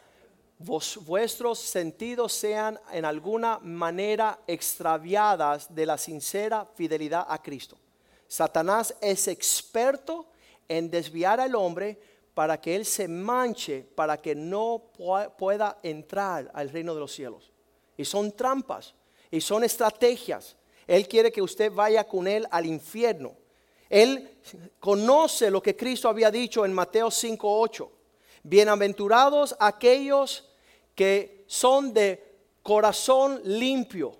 vuestros 0.58 1.60
sentidos 1.60 2.32
sean 2.32 2.80
en 2.92 3.04
alguna 3.04 3.60
manera 3.60 4.40
extraviadas 4.46 5.72
de 5.72 5.86
la 5.86 5.96
sincera 5.96 6.66
fidelidad 6.74 7.26
a 7.28 7.40
Cristo. 7.40 7.78
Satanás 8.26 8.94
es 9.00 9.28
experto 9.28 10.26
en 10.66 10.90
desviar 10.90 11.40
al 11.40 11.54
hombre 11.54 11.98
para 12.34 12.60
que 12.60 12.76
él 12.76 12.84
se 12.84 13.08
manche, 13.08 13.84
para 13.94 14.16
que 14.16 14.34
no 14.34 14.82
pueda 15.38 15.78
entrar 15.82 16.50
al 16.54 16.70
reino 16.70 16.94
de 16.94 17.00
los 17.00 17.12
cielos. 17.12 17.52
Y 17.96 18.04
son 18.04 18.32
trampas, 18.32 18.94
y 19.30 19.40
son 19.40 19.64
estrategias. 19.64 20.56
Él 20.86 21.06
quiere 21.08 21.32
que 21.32 21.42
usted 21.42 21.72
vaya 21.72 22.04
con 22.04 22.26
él 22.26 22.46
al 22.50 22.66
infierno. 22.66 23.34
Él 23.88 24.38
conoce 24.78 25.50
lo 25.50 25.62
que 25.62 25.76
Cristo 25.76 26.08
había 26.08 26.30
dicho 26.30 26.64
en 26.64 26.72
Mateo 26.72 27.10
5:8. 27.10 27.90
Bienaventurados 28.42 29.56
aquellos 29.58 30.48
que 30.94 31.44
son 31.46 31.92
de 31.92 32.22
corazón 32.62 33.40
limpio. 33.44 34.14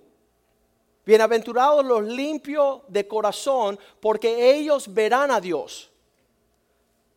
Bienaventurados 1.04 1.84
los 1.84 2.02
limpios 2.02 2.82
de 2.88 3.08
corazón, 3.08 3.78
porque 4.00 4.54
ellos 4.54 4.92
verán 4.92 5.30
a 5.30 5.40
Dios. 5.40 5.90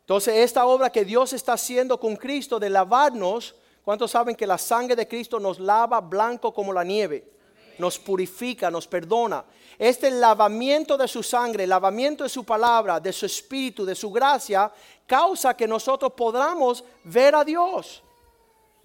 Entonces, 0.01 0.35
esta 0.35 0.65
obra 0.65 0.89
que 0.89 1.05
Dios 1.05 1.33
está 1.33 1.53
haciendo 1.53 1.99
con 1.99 2.15
Cristo 2.15 2.59
de 2.59 2.69
lavarnos, 2.69 3.55
¿cuántos 3.83 4.11
saben 4.11 4.35
que 4.35 4.47
la 4.47 4.57
sangre 4.57 4.95
de 4.95 5.07
Cristo 5.07 5.39
nos 5.39 5.59
lava 5.59 5.99
blanco 6.01 6.53
como 6.53 6.71
la 6.73 6.83
nieve? 6.83 7.31
Nos 7.77 7.99
purifica, 7.99 8.69
nos 8.69 8.87
perdona. 8.87 9.43
Este 9.77 10.11
lavamiento 10.11 10.97
de 10.97 11.07
su 11.07 11.23
sangre, 11.23 11.65
lavamiento 11.65 12.23
de 12.23 12.29
su 12.29 12.43
palabra, 12.43 12.99
de 12.99 13.11
su 13.11 13.25
espíritu, 13.25 13.85
de 13.85 13.95
su 13.95 14.11
gracia, 14.11 14.71
causa 15.07 15.55
que 15.55 15.67
nosotros 15.67 16.13
podamos 16.13 16.83
ver 17.03 17.35
a 17.35 17.43
Dios. 17.43 18.03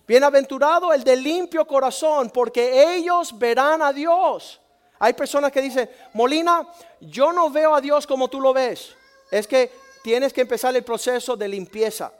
Bienaventurado 0.06 0.92
el 0.92 1.02
de 1.02 1.16
limpio 1.16 1.66
corazón, 1.66 2.30
porque 2.30 2.94
ellos 2.96 3.36
verán 3.36 3.82
a 3.82 3.92
Dios. 3.92 4.60
Hay 4.98 5.12
personas 5.12 5.52
que 5.52 5.60
dicen, 5.60 5.90
Molina, 6.14 6.66
yo 7.00 7.32
no 7.32 7.50
veo 7.50 7.74
a 7.74 7.80
Dios 7.80 8.06
como 8.06 8.28
tú 8.28 8.40
lo 8.40 8.52
ves. 8.52 8.94
Es 9.30 9.46
que 9.46 9.70
tienes 10.02 10.32
que 10.32 10.42
empezar 10.42 10.74
el 10.76 10.84
proceso 10.84 11.36
de 11.36 11.48
limpieza. 11.48 12.12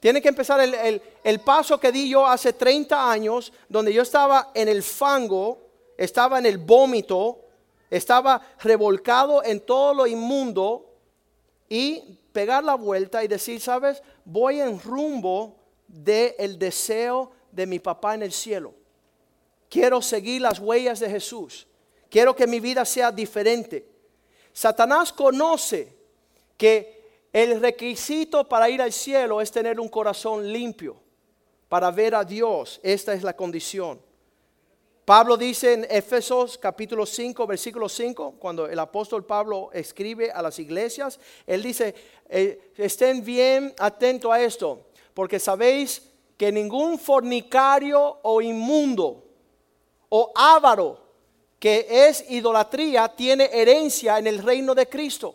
Tiene 0.00 0.20
que 0.20 0.28
empezar 0.28 0.60
el, 0.60 1.00
el, 1.22 1.40
paso 1.40 1.78
que 1.78 1.92
di 1.92 2.10
yo 2.10 2.26
hace 2.26 2.52
30 2.52 3.10
años, 3.10 3.52
donde 3.68 3.92
yo 3.92 4.02
estaba 4.02 4.50
en 4.52 4.68
el 4.68 4.82
fango, 4.82 5.63
estaba 5.96 6.38
en 6.38 6.46
el 6.46 6.58
vómito, 6.58 7.44
estaba 7.90 8.40
revolcado 8.60 9.42
en 9.44 9.60
todo 9.60 9.94
lo 9.94 10.06
inmundo 10.06 10.90
y 11.68 12.18
pegar 12.32 12.64
la 12.64 12.74
vuelta 12.74 13.22
y 13.22 13.28
decir, 13.28 13.60
sabes, 13.60 14.02
voy 14.24 14.60
en 14.60 14.80
rumbo 14.80 15.56
del 15.86 16.34
el 16.38 16.58
deseo 16.58 17.30
de 17.52 17.66
mi 17.66 17.78
papá 17.78 18.14
en 18.14 18.22
el 18.22 18.32
cielo. 18.32 18.74
Quiero 19.68 20.02
seguir 20.02 20.42
las 20.42 20.58
huellas 20.58 21.00
de 21.00 21.10
Jesús. 21.10 21.66
Quiero 22.08 22.34
que 22.34 22.46
mi 22.46 22.60
vida 22.60 22.84
sea 22.84 23.10
diferente. 23.10 23.88
Satanás 24.52 25.12
conoce 25.12 25.96
que 26.56 27.28
el 27.32 27.60
requisito 27.60 28.48
para 28.48 28.70
ir 28.70 28.80
al 28.80 28.92
cielo 28.92 29.40
es 29.40 29.50
tener 29.50 29.80
un 29.80 29.88
corazón 29.88 30.52
limpio, 30.52 30.96
para 31.68 31.90
ver 31.90 32.14
a 32.14 32.24
Dios. 32.24 32.78
Esta 32.84 33.12
es 33.14 33.24
la 33.24 33.34
condición. 33.34 34.00
Pablo 35.04 35.36
dice 35.36 35.74
en 35.74 35.86
Efesos 35.90 36.56
capítulo 36.56 37.04
5, 37.04 37.46
versículo 37.46 37.90
5, 37.90 38.36
cuando 38.38 38.66
el 38.66 38.78
apóstol 38.78 39.26
Pablo 39.26 39.68
escribe 39.74 40.30
a 40.30 40.40
las 40.40 40.58
iglesias, 40.58 41.20
él 41.46 41.62
dice, 41.62 41.94
eh, 42.26 42.72
estén 42.78 43.22
bien 43.22 43.74
atentos 43.78 44.32
a 44.32 44.40
esto, 44.40 44.86
porque 45.12 45.38
sabéis 45.38 46.02
que 46.38 46.50
ningún 46.50 46.98
fornicario 46.98 48.18
o 48.22 48.40
inmundo 48.40 49.24
o 50.08 50.32
avaro 50.34 51.04
que 51.58 51.86
es 51.90 52.24
idolatría 52.30 53.06
tiene 53.08 53.50
herencia 53.52 54.18
en 54.18 54.26
el 54.26 54.42
reino 54.42 54.74
de 54.74 54.88
Cristo. 54.88 55.34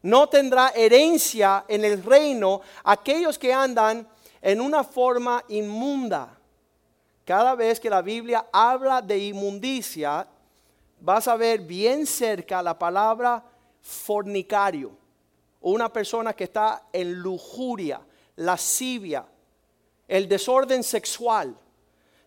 No 0.00 0.30
tendrá 0.30 0.70
herencia 0.70 1.66
en 1.68 1.84
el 1.84 2.02
reino 2.02 2.62
aquellos 2.84 3.38
que 3.38 3.52
andan 3.52 4.08
en 4.40 4.60
una 4.60 4.84
forma 4.84 5.44
inmunda 5.48 6.35
cada 7.26 7.56
vez 7.56 7.80
que 7.80 7.90
la 7.90 8.02
Biblia 8.02 8.46
habla 8.52 9.02
de 9.02 9.18
inmundicia, 9.18 10.28
vas 11.00 11.26
a 11.26 11.34
ver 11.34 11.58
bien 11.58 12.06
cerca 12.06 12.62
la 12.62 12.78
palabra 12.78 13.42
fornicario. 13.82 14.92
Una 15.60 15.92
persona 15.92 16.32
que 16.32 16.44
está 16.44 16.84
en 16.92 17.14
lujuria, 17.14 18.00
lascivia, 18.36 19.26
el 20.06 20.28
desorden 20.28 20.84
sexual. 20.84 21.58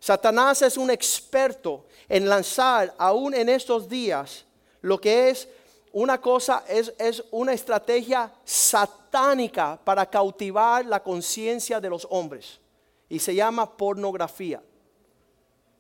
Satanás 0.01 0.63
es 0.63 0.75
un 0.75 0.91
experto 0.91 1.85
en 2.09 2.27
lanzar, 2.27 2.93
aún 2.97 3.33
en 3.33 3.47
estos 3.47 3.87
días, 3.87 4.43
lo 4.81 4.99
que 4.99 5.29
es 5.29 5.47
una 5.93 6.19
cosa, 6.19 6.65
es, 6.67 6.93
es 6.99 7.23
una 7.31 7.53
estrategia 7.53 8.29
satánica 8.43 9.79
para 9.81 10.05
cautivar 10.05 10.85
la 10.85 11.01
conciencia 11.01 11.79
de 11.79 11.89
los 11.89 12.05
hombres. 12.09 12.59
Y 13.07 13.19
se 13.19 13.33
llama 13.33 13.77
pornografía. 13.77 14.61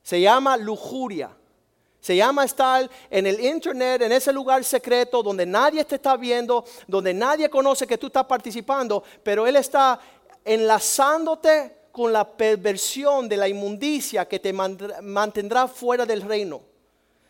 Se 0.09 0.19
llama 0.19 0.57
lujuria. 0.57 1.29
Se 2.01 2.15
llama 2.15 2.43
estar 2.43 2.89
en 3.11 3.27
el 3.27 3.39
internet, 3.39 4.01
en 4.01 4.11
ese 4.11 4.33
lugar 4.33 4.63
secreto 4.63 5.21
donde 5.21 5.45
nadie 5.45 5.85
te 5.85 5.97
está 5.97 6.17
viendo, 6.17 6.65
donde 6.87 7.13
nadie 7.13 7.47
conoce 7.47 7.85
que 7.85 7.95
tú 7.95 8.07
estás 8.07 8.25
participando, 8.25 9.03
pero 9.21 9.45
Él 9.45 9.55
está 9.55 9.99
enlazándote 10.43 11.89
con 11.91 12.11
la 12.11 12.27
perversión 12.27 13.29
de 13.29 13.37
la 13.37 13.47
inmundicia 13.47 14.27
que 14.27 14.39
te 14.39 14.51
mantendrá 14.51 15.67
fuera 15.67 16.07
del 16.07 16.23
reino. 16.23 16.63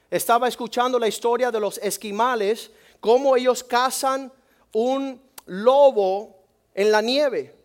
Estaba 0.09 0.47
escuchando 0.47 0.97
la 0.97 1.09
historia 1.09 1.51
de 1.51 1.59
los 1.59 1.79
esquimales, 1.79 2.71
cómo 3.01 3.35
ellos 3.35 3.61
cazan 3.61 4.31
un 4.71 5.21
lobo 5.47 6.33
en 6.73 6.91
la 6.93 7.01
nieve. 7.01 7.58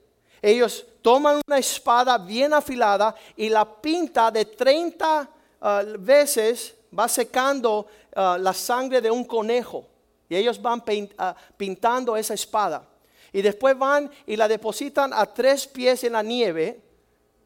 Ellos 0.44 0.84
toman 1.00 1.40
una 1.46 1.56
espada 1.56 2.18
bien 2.18 2.52
afilada 2.52 3.14
y 3.34 3.48
la 3.48 3.64
pinta 3.64 4.30
de 4.30 4.44
30 4.44 5.30
ah, 5.62 5.82
veces, 5.98 6.74
va 6.96 7.08
secando 7.08 7.86
ah, 8.14 8.36
la 8.38 8.52
sangre 8.52 9.00
de 9.00 9.10
un 9.10 9.24
conejo. 9.24 9.86
Y 10.28 10.36
ellos 10.36 10.60
van 10.60 10.82
ah, 11.16 11.34
pintando 11.56 12.14
esa 12.14 12.34
espada. 12.34 12.86
Y 13.32 13.40
después 13.40 13.78
van 13.78 14.10
y 14.26 14.36
la 14.36 14.46
depositan 14.46 15.14
a 15.14 15.24
tres 15.24 15.66
pies 15.66 16.04
en 16.04 16.12
la 16.12 16.22
nieve 16.22 16.78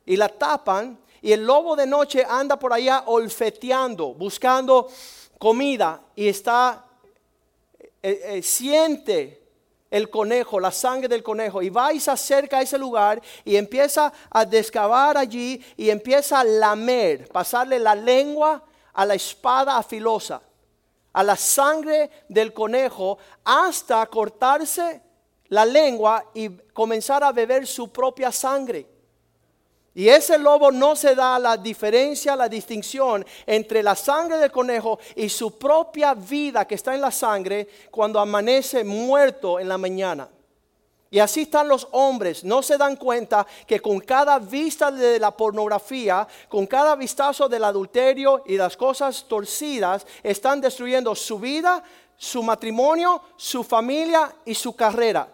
y 0.04 0.16
la 0.16 0.28
tapan. 0.28 0.98
Y 1.22 1.30
el 1.30 1.46
lobo 1.46 1.76
de 1.76 1.86
noche 1.86 2.26
anda 2.28 2.58
por 2.58 2.72
allá 2.72 3.04
olfeteando, 3.06 4.12
buscando 4.12 4.88
comida. 5.38 6.00
Y 6.16 6.26
está, 6.26 6.84
eh, 8.02 8.22
eh, 8.24 8.42
siente 8.42 9.47
el 9.90 10.10
conejo, 10.10 10.60
la 10.60 10.70
sangre 10.70 11.08
del 11.08 11.22
conejo, 11.22 11.62
y 11.62 11.70
va 11.70 11.92
y 11.92 12.00
se 12.00 12.10
acerca 12.10 12.58
a 12.58 12.62
ese 12.62 12.78
lugar 12.78 13.22
y 13.44 13.56
empieza 13.56 14.12
a 14.30 14.44
descavar 14.44 15.16
allí 15.16 15.64
y 15.76 15.90
empieza 15.90 16.40
a 16.40 16.44
lamer, 16.44 17.28
pasarle 17.28 17.78
la 17.78 17.94
lengua 17.94 18.62
a 18.92 19.06
la 19.06 19.14
espada 19.14 19.76
afilosa, 19.76 20.42
a 21.12 21.22
la 21.22 21.36
sangre 21.36 22.10
del 22.28 22.52
conejo, 22.52 23.18
hasta 23.44 24.04
cortarse 24.06 25.00
la 25.48 25.64
lengua 25.64 26.24
y 26.34 26.48
comenzar 26.72 27.24
a 27.24 27.32
beber 27.32 27.66
su 27.66 27.90
propia 27.90 28.30
sangre. 28.30 28.97
Y 29.98 30.08
ese 30.08 30.38
lobo 30.38 30.70
no 30.70 30.94
se 30.94 31.16
da 31.16 31.40
la 31.40 31.56
diferencia, 31.56 32.36
la 32.36 32.48
distinción 32.48 33.26
entre 33.44 33.82
la 33.82 33.96
sangre 33.96 34.38
del 34.38 34.52
conejo 34.52 35.00
y 35.16 35.28
su 35.28 35.58
propia 35.58 36.14
vida 36.14 36.64
que 36.68 36.76
está 36.76 36.94
en 36.94 37.00
la 37.00 37.10
sangre 37.10 37.66
cuando 37.90 38.20
amanece 38.20 38.84
muerto 38.84 39.58
en 39.58 39.68
la 39.68 39.76
mañana. 39.76 40.28
Y 41.10 41.18
así 41.18 41.40
están 41.40 41.66
los 41.66 41.88
hombres, 41.90 42.44
no 42.44 42.62
se 42.62 42.78
dan 42.78 42.94
cuenta 42.94 43.44
que 43.66 43.80
con 43.80 43.98
cada 43.98 44.38
vista 44.38 44.92
de 44.92 45.18
la 45.18 45.36
pornografía, 45.36 46.28
con 46.48 46.68
cada 46.68 46.94
vistazo 46.94 47.48
del 47.48 47.64
adulterio 47.64 48.44
y 48.46 48.56
las 48.56 48.76
cosas 48.76 49.24
torcidas, 49.26 50.06
están 50.22 50.60
destruyendo 50.60 51.12
su 51.16 51.40
vida, 51.40 51.82
su 52.16 52.44
matrimonio, 52.44 53.20
su 53.36 53.64
familia 53.64 54.32
y 54.44 54.54
su 54.54 54.76
carrera. 54.76 55.28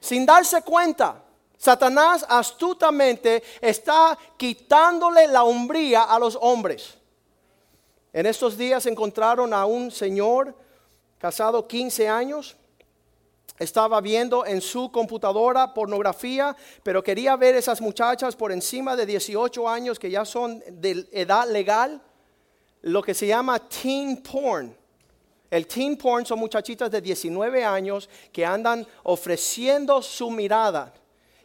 Sin 0.00 0.26
darse 0.26 0.60
cuenta, 0.60 1.24
Satanás 1.60 2.24
astutamente 2.26 3.42
está 3.60 4.16
quitándole 4.38 5.26
la 5.28 5.44
hombría 5.44 6.04
a 6.04 6.18
los 6.18 6.38
hombres. 6.40 6.94
En 8.14 8.24
estos 8.24 8.56
días 8.56 8.86
encontraron 8.86 9.52
a 9.52 9.66
un 9.66 9.90
señor 9.90 10.56
casado 11.18 11.68
15 11.68 12.08
años 12.08 12.56
estaba 13.58 14.00
viendo 14.00 14.46
en 14.46 14.62
su 14.62 14.90
computadora 14.90 15.74
pornografía, 15.74 16.56
pero 16.82 17.04
quería 17.04 17.36
ver 17.36 17.54
esas 17.54 17.82
muchachas 17.82 18.34
por 18.34 18.52
encima 18.52 18.96
de 18.96 19.04
18 19.04 19.68
años 19.68 19.98
que 19.98 20.10
ya 20.10 20.24
son 20.24 20.64
de 20.66 21.06
edad 21.12 21.46
legal, 21.46 22.00
lo 22.80 23.02
que 23.02 23.12
se 23.12 23.26
llama 23.26 23.58
teen 23.58 24.22
porn. 24.22 24.74
El 25.50 25.66
teen 25.66 25.98
porn 25.98 26.24
son 26.24 26.38
muchachitas 26.38 26.90
de 26.90 27.02
19 27.02 27.62
años 27.62 28.08
que 28.32 28.46
andan 28.46 28.86
ofreciendo 29.02 30.00
su 30.00 30.30
mirada. 30.30 30.94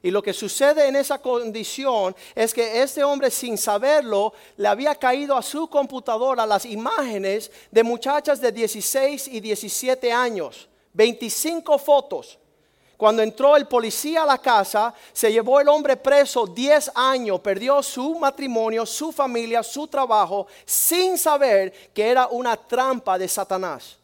Y 0.06 0.12
lo 0.12 0.22
que 0.22 0.34
sucede 0.34 0.88
en 0.88 0.96
esa 0.98 1.18
condición 1.18 2.16
es 2.36 2.54
que 2.54 2.84
este 2.84 3.04
hombre 3.04 3.32
sin 3.32 3.58
saberlo 3.58 4.34
le 4.56 4.68
había 4.68 4.94
caído 4.94 5.36
a 5.36 5.42
su 5.42 5.68
computadora 5.68 6.46
las 6.46 6.64
imágenes 6.64 7.52
de 7.72 7.82
muchachas 7.82 8.40
de 8.40 8.52
16 8.52 9.28
y 9.30 9.40
17 9.40 10.14
años 10.14 10.70
25 10.94 11.80
fotos. 11.80 12.38
Cuando 12.96 13.24
entró 13.24 13.58
el 13.58 13.68
policía 13.68 14.22
a 14.22 14.28
la 14.28 14.38
casa, 14.38 14.94
se 15.12 15.32
llevó 15.32 15.60
el 15.60 15.70
hombre 15.70 15.98
preso 15.98 16.46
10 16.46 16.92
años, 16.94 17.40
perdió 17.40 17.82
su 17.82 18.14
matrimonio, 18.20 18.86
su 18.86 19.12
familia, 19.12 19.64
su 19.64 19.88
trabajo, 19.88 20.46
sin 20.66 21.18
saber 21.18 21.74
que 21.96 22.08
era 22.08 22.28
una 22.28 22.56
trampa 22.56 23.18
de 23.18 23.28
Satanás. 23.28 23.98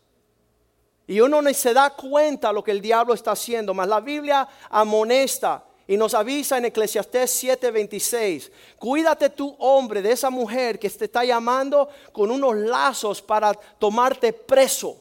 Y 1.06 1.20
uno 1.20 1.44
no 1.44 1.54
se 1.54 1.76
da 1.76 1.92
cuenta 1.92 2.52
lo 2.52 2.64
que 2.64 2.72
el 2.72 2.82
diablo 2.82 3.14
está 3.14 3.34
haciendo, 3.34 3.76
mas 3.76 3.88
la 3.88 4.00
Biblia 4.00 4.48
amonesta 4.72 5.66
y 5.92 5.98
nos 5.98 6.14
avisa 6.14 6.58
en 6.58 6.64
Eclesiastés 6.64 7.44
7:26, 7.44 8.50
cuídate 8.80 9.30
tú 9.30 9.54
hombre 9.60 10.02
de 10.02 10.14
esa 10.14 10.30
mujer 10.30 10.80
que 10.80 10.90
te 10.90 11.04
está 11.04 11.26
llamando 11.26 11.90
con 12.14 12.32
unos 12.32 12.56
lazos 12.56 13.22
para 13.22 13.52
tomarte 13.78 14.32
preso. 14.32 14.96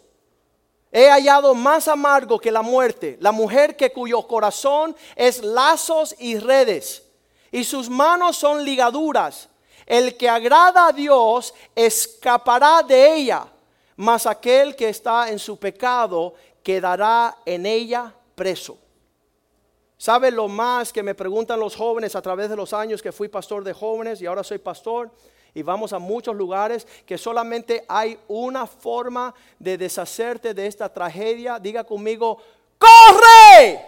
He 0.90 1.08
hallado 1.08 1.54
más 1.54 1.86
amargo 1.86 2.40
que 2.40 2.50
la 2.50 2.62
muerte, 2.62 3.16
la 3.20 3.30
mujer 3.30 3.76
que 3.76 3.92
cuyo 3.92 4.26
corazón 4.26 4.96
es 5.14 5.44
lazos 5.44 6.16
y 6.18 6.38
redes, 6.38 7.04
y 7.52 7.62
sus 7.62 7.88
manos 7.88 8.36
son 8.36 8.64
ligaduras. 8.64 9.48
El 9.86 10.16
que 10.16 10.28
agrada 10.28 10.88
a 10.88 10.92
Dios 10.92 11.54
escapará 11.76 12.82
de 12.82 13.14
ella, 13.14 13.46
mas 13.94 14.26
aquel 14.26 14.74
que 14.74 14.88
está 14.88 15.30
en 15.30 15.38
su 15.38 15.56
pecado 15.56 16.34
quedará 16.64 17.38
en 17.46 17.64
ella 17.64 18.12
preso. 18.34 18.76
¿Sabe 20.00 20.30
lo 20.30 20.48
más 20.48 20.94
que 20.94 21.02
me 21.02 21.14
preguntan 21.14 21.60
los 21.60 21.76
jóvenes 21.76 22.16
a 22.16 22.22
través 22.22 22.48
de 22.48 22.56
los 22.56 22.72
años 22.72 23.02
que 23.02 23.12
fui 23.12 23.28
pastor 23.28 23.62
de 23.62 23.74
jóvenes 23.74 24.22
y 24.22 24.26
ahora 24.26 24.42
soy 24.42 24.56
pastor? 24.56 25.10
y 25.52 25.62
vamos 25.62 25.92
a 25.92 25.98
muchos 25.98 26.34
lugares 26.34 26.86
que 27.04 27.18
solamente 27.18 27.84
hay 27.86 28.18
una 28.28 28.66
forma 28.66 29.34
de 29.58 29.76
deshacerte 29.76 30.54
de 30.54 30.66
esta 30.66 30.90
tragedia. 30.90 31.58
Diga 31.58 31.84
conmigo, 31.84 32.38
corre, 32.78 33.84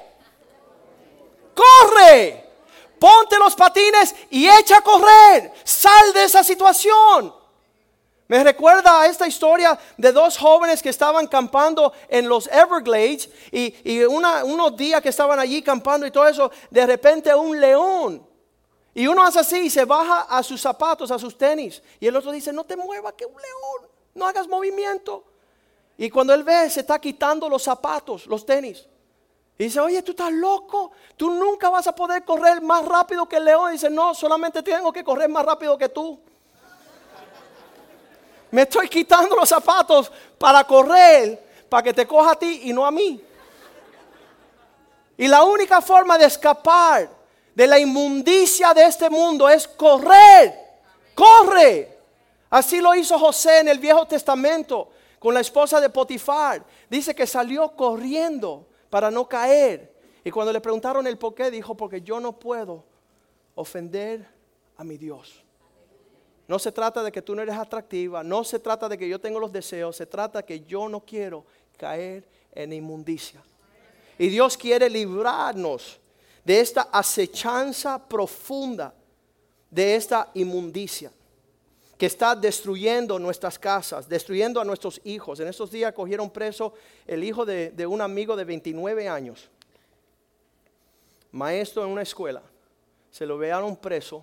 corre, 1.54 2.50
ponte 2.98 3.38
los 3.38 3.54
patines 3.54 4.14
y 4.28 4.46
echa 4.48 4.78
a 4.78 4.82
correr, 4.82 5.50
sal 5.64 6.12
de 6.12 6.24
esa 6.24 6.44
situación. 6.44 7.41
Me 8.32 8.42
recuerda 8.42 9.02
a 9.02 9.06
esta 9.08 9.26
historia 9.26 9.78
de 9.98 10.10
dos 10.10 10.38
jóvenes 10.38 10.82
que 10.82 10.88
estaban 10.88 11.26
campando 11.26 11.92
en 12.08 12.26
los 12.26 12.46
Everglades 12.46 13.28
y, 13.50 14.04
unos 14.04 14.74
días 14.74 15.02
que 15.02 15.10
estaban 15.10 15.38
allí 15.38 15.60
campando 15.60 16.06
y 16.06 16.10
todo 16.10 16.26
eso, 16.26 16.50
de 16.70 16.86
repente 16.86 17.34
un 17.34 17.60
león 17.60 18.26
y 18.94 19.06
uno 19.06 19.22
hace 19.22 19.40
así 19.40 19.58
y 19.66 19.68
se 19.68 19.84
baja 19.84 20.22
a 20.22 20.42
sus 20.42 20.62
zapatos, 20.62 21.10
a 21.10 21.18
sus 21.18 21.36
tenis. 21.36 21.82
Y 22.00 22.06
el 22.06 22.16
otro 22.16 22.32
dice, 22.32 22.54
no 22.54 22.64
te 22.64 22.74
muevas, 22.74 23.12
que 23.12 23.26
un 23.26 23.34
león, 23.34 23.90
no 24.14 24.26
hagas 24.26 24.48
movimiento. 24.48 25.24
Y 25.98 26.08
cuando 26.08 26.32
él 26.32 26.42
ve, 26.42 26.70
se 26.70 26.80
está 26.80 26.98
quitando 26.98 27.50
los 27.50 27.62
zapatos, 27.62 28.26
los 28.26 28.46
tenis. 28.46 28.88
Y 29.58 29.64
dice, 29.64 29.78
oye, 29.78 30.00
tú 30.00 30.12
estás 30.12 30.32
loco, 30.32 30.92
tú 31.18 31.28
nunca 31.28 31.68
vas 31.68 31.86
a 31.86 31.94
poder 31.94 32.24
correr 32.24 32.62
más 32.62 32.82
rápido 32.82 33.28
que 33.28 33.36
el 33.36 33.44
león. 33.44 33.68
Y 33.68 33.72
dice, 33.72 33.90
no, 33.90 34.14
solamente 34.14 34.62
tengo 34.62 34.90
que 34.90 35.04
correr 35.04 35.28
más 35.28 35.44
rápido 35.44 35.76
que 35.76 35.90
tú. 35.90 36.18
Me 38.52 38.62
estoy 38.62 38.88
quitando 38.88 39.34
los 39.34 39.48
zapatos 39.48 40.12
para 40.38 40.62
correr, 40.64 41.42
para 41.68 41.82
que 41.82 41.92
te 41.92 42.06
coja 42.06 42.32
a 42.32 42.38
ti 42.38 42.60
y 42.64 42.72
no 42.72 42.84
a 42.86 42.90
mí. 42.90 43.20
Y 45.16 45.26
la 45.26 45.42
única 45.42 45.80
forma 45.80 46.18
de 46.18 46.26
escapar 46.26 47.08
de 47.54 47.66
la 47.66 47.78
inmundicia 47.78 48.74
de 48.74 48.84
este 48.84 49.08
mundo 49.08 49.48
es 49.48 49.66
correr. 49.66 50.54
Corre. 51.14 51.98
Así 52.50 52.80
lo 52.82 52.94
hizo 52.94 53.18
José 53.18 53.60
en 53.60 53.68
el 53.68 53.78
Viejo 53.78 54.06
Testamento 54.06 54.90
con 55.18 55.32
la 55.32 55.40
esposa 55.40 55.80
de 55.80 55.88
Potifar. 55.88 56.62
Dice 56.90 57.14
que 57.14 57.26
salió 57.26 57.70
corriendo 57.74 58.66
para 58.90 59.10
no 59.10 59.26
caer. 59.26 59.94
Y 60.24 60.30
cuando 60.30 60.52
le 60.52 60.60
preguntaron 60.60 61.06
el 61.06 61.16
por 61.16 61.34
qué, 61.34 61.50
dijo, 61.50 61.74
porque 61.74 62.02
yo 62.02 62.20
no 62.20 62.38
puedo 62.38 62.84
ofender 63.54 64.28
a 64.76 64.84
mi 64.84 64.98
Dios. 64.98 65.42
No 66.52 66.58
se 66.58 66.70
trata 66.70 67.02
de 67.02 67.10
que 67.10 67.22
tú 67.22 67.34
no 67.34 67.40
eres 67.40 67.56
atractiva, 67.56 68.22
no 68.22 68.44
se 68.44 68.58
trata 68.58 68.86
de 68.86 68.98
que 68.98 69.08
yo 69.08 69.18
tengo 69.18 69.40
los 69.40 69.50
deseos, 69.50 69.96
se 69.96 70.04
trata 70.04 70.40
de 70.40 70.44
que 70.44 70.60
yo 70.60 70.86
no 70.86 71.00
quiero 71.00 71.46
caer 71.78 72.28
en 72.54 72.74
inmundicia. 72.74 73.42
Y 74.18 74.28
Dios 74.28 74.58
quiere 74.58 74.90
librarnos 74.90 75.98
de 76.44 76.60
esta 76.60 76.90
acechanza 76.92 78.06
profunda, 78.06 78.92
de 79.70 79.96
esta 79.96 80.28
inmundicia 80.34 81.10
que 81.96 82.04
está 82.04 82.36
destruyendo 82.36 83.18
nuestras 83.18 83.58
casas, 83.58 84.06
destruyendo 84.06 84.60
a 84.60 84.64
nuestros 84.66 85.00
hijos. 85.04 85.40
En 85.40 85.48
estos 85.48 85.70
días 85.70 85.94
cogieron 85.94 86.28
preso 86.28 86.74
el 87.06 87.24
hijo 87.24 87.46
de, 87.46 87.86
un 87.86 88.02
amigo 88.02 88.36
de 88.36 88.44
29 88.44 89.08
años, 89.08 89.48
maestro 91.30 91.82
en 91.82 91.88
una 91.88 92.02
escuela. 92.02 92.42
Se 93.10 93.24
lo 93.24 93.38
vearon 93.38 93.74
preso 93.74 94.22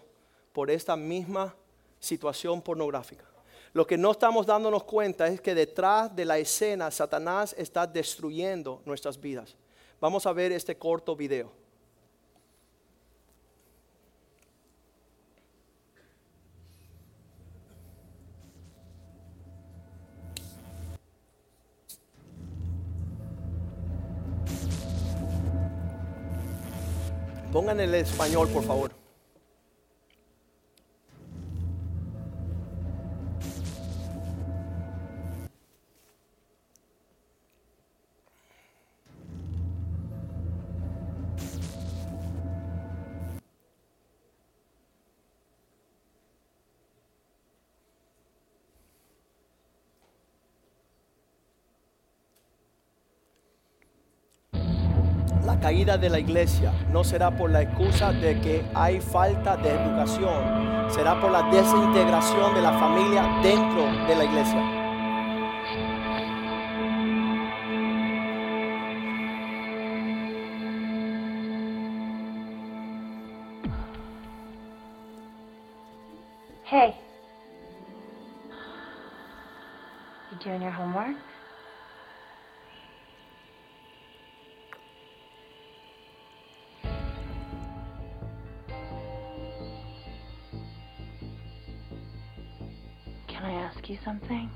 por 0.54 0.70
esta 0.70 0.96
misma 0.96 1.56
situación 2.00 2.62
pornográfica. 2.62 3.26
Lo 3.74 3.86
que 3.86 3.98
no 3.98 4.12
estamos 4.12 4.46
dándonos 4.46 4.84
cuenta 4.84 5.28
es 5.28 5.42
que 5.42 5.54
detrás 5.54 6.16
de 6.16 6.26
la 6.26 6.38
escena 6.40 6.90
Satanás 6.90 7.54
está 7.58 7.86
destruyendo 7.86 8.82
nuestras 8.86 9.20
vidas. 9.20 9.56
Vamos 10.02 10.26
a 10.26 10.34
ver 10.34 10.52
este 10.52 10.78
corto 10.78 11.16
video. 11.16 11.52
Pongan 27.52 27.80
el 27.80 27.96
español, 27.96 28.48
por 28.50 28.64
favor. 28.64 29.09
Caída 55.58 55.98
de 55.98 56.10
la 56.10 56.20
iglesia 56.20 56.74
no 56.92 57.04
será 57.04 57.32
por 57.32 57.50
la 57.50 57.62
excusa 57.62 58.12
de 58.12 58.40
que 58.42 58.66
hay 58.74 59.00
falta 59.00 59.56
de 59.56 59.70
educación, 59.70 60.90
será 60.90 61.20
por 61.22 61.32
la 61.32 61.44
desintegración 61.44 62.54
de 62.56 62.62
la 62.62 62.74
familia 62.74 63.40
dentro 63.42 63.86
de 64.08 64.16
la 64.16 64.26
iglesia. 64.26 64.79
Something? 94.10 94.50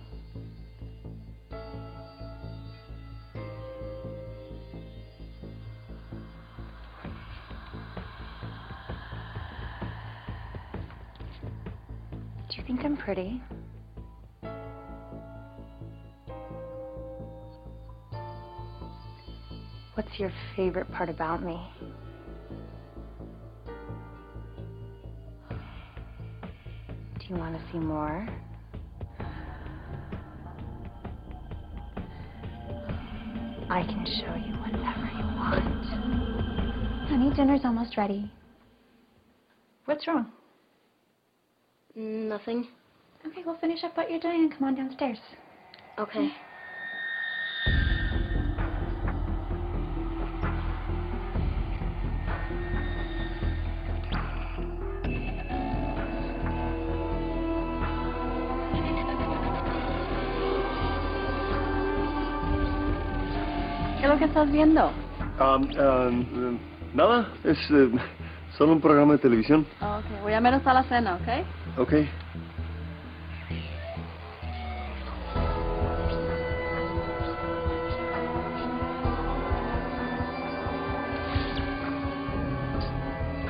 Do 12.49 12.57
you 12.57 12.63
think 12.65 12.83
I'm 12.83 12.97
pretty? 12.97 13.43
What's 19.93 20.17
your 20.17 20.31
favorite 20.55 20.91
part 20.91 21.09
about 21.09 21.43
me? 21.43 21.61
Do 27.19 27.27
you 27.29 27.35
want 27.35 27.55
to 27.55 27.71
see 27.71 27.77
more? 27.77 28.27
I 33.73 33.81
can 33.85 34.05
show 34.05 34.35
you 34.35 34.53
whatever 34.61 35.09
you 35.17 35.25
want. 35.35 35.85
Honey, 37.09 37.33
dinner's 37.35 37.61
almost 37.65 37.97
ready. 37.97 38.31
What's 39.85 40.05
wrong? 40.05 40.31
Nothing. 41.95 42.67
Okay, 43.25 43.41
we'll 43.43 43.57
finish 43.57 43.83
up 43.83 43.97
what 43.97 44.11
you're 44.11 44.19
doing 44.19 44.41
and 44.41 44.51
come 44.51 44.67
on 44.67 44.75
downstairs. 44.75 45.17
Okay. 45.97 46.29
¿Qué 46.29 46.52
que 64.23 64.29
estás 64.29 64.51
viendo? 64.51 64.89
Um, 65.37 65.67
um, 65.77 66.59
nada, 66.93 67.27
es 67.43 67.57
eh, 67.71 67.91
solo 68.57 68.71
un 68.71 68.79
programa 68.79 69.13
de 69.13 69.19
televisión. 69.19 69.67
Ok, 69.81 70.21
voy 70.21 70.33
a 70.33 70.39
menos 70.39 70.65
a 70.65 70.73
la 70.73 70.83
cena, 70.83 71.15
¿ok? 71.15 71.77
Ok. 71.77 71.93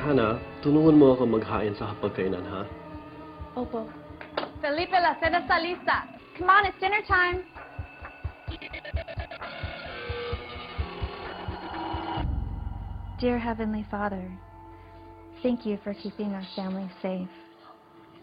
Hana, 0.04 0.38
tulungan 0.60 0.98
mo 0.98 1.14
ako 1.14 1.26
maghain 1.26 1.74
sa 1.78 1.86
hapagkainan, 1.94 2.44
ha? 2.50 2.66
Opo. 3.54 3.86
Felipe, 4.60 4.98
la 5.00 5.14
cena 5.20 5.38
está 5.38 5.60
lista. 5.60 6.04
Come 6.36 6.50
on, 6.50 6.66
it's 6.66 6.76
dinner 6.80 7.00
time. 7.06 7.53
Dear 13.20 13.38
Heavenly 13.38 13.86
Father, 13.90 14.26
thank 15.42 15.64
you 15.64 15.78
for 15.84 15.94
keeping 15.94 16.32
our 16.34 16.44
family 16.56 16.88
safe. 17.00 17.28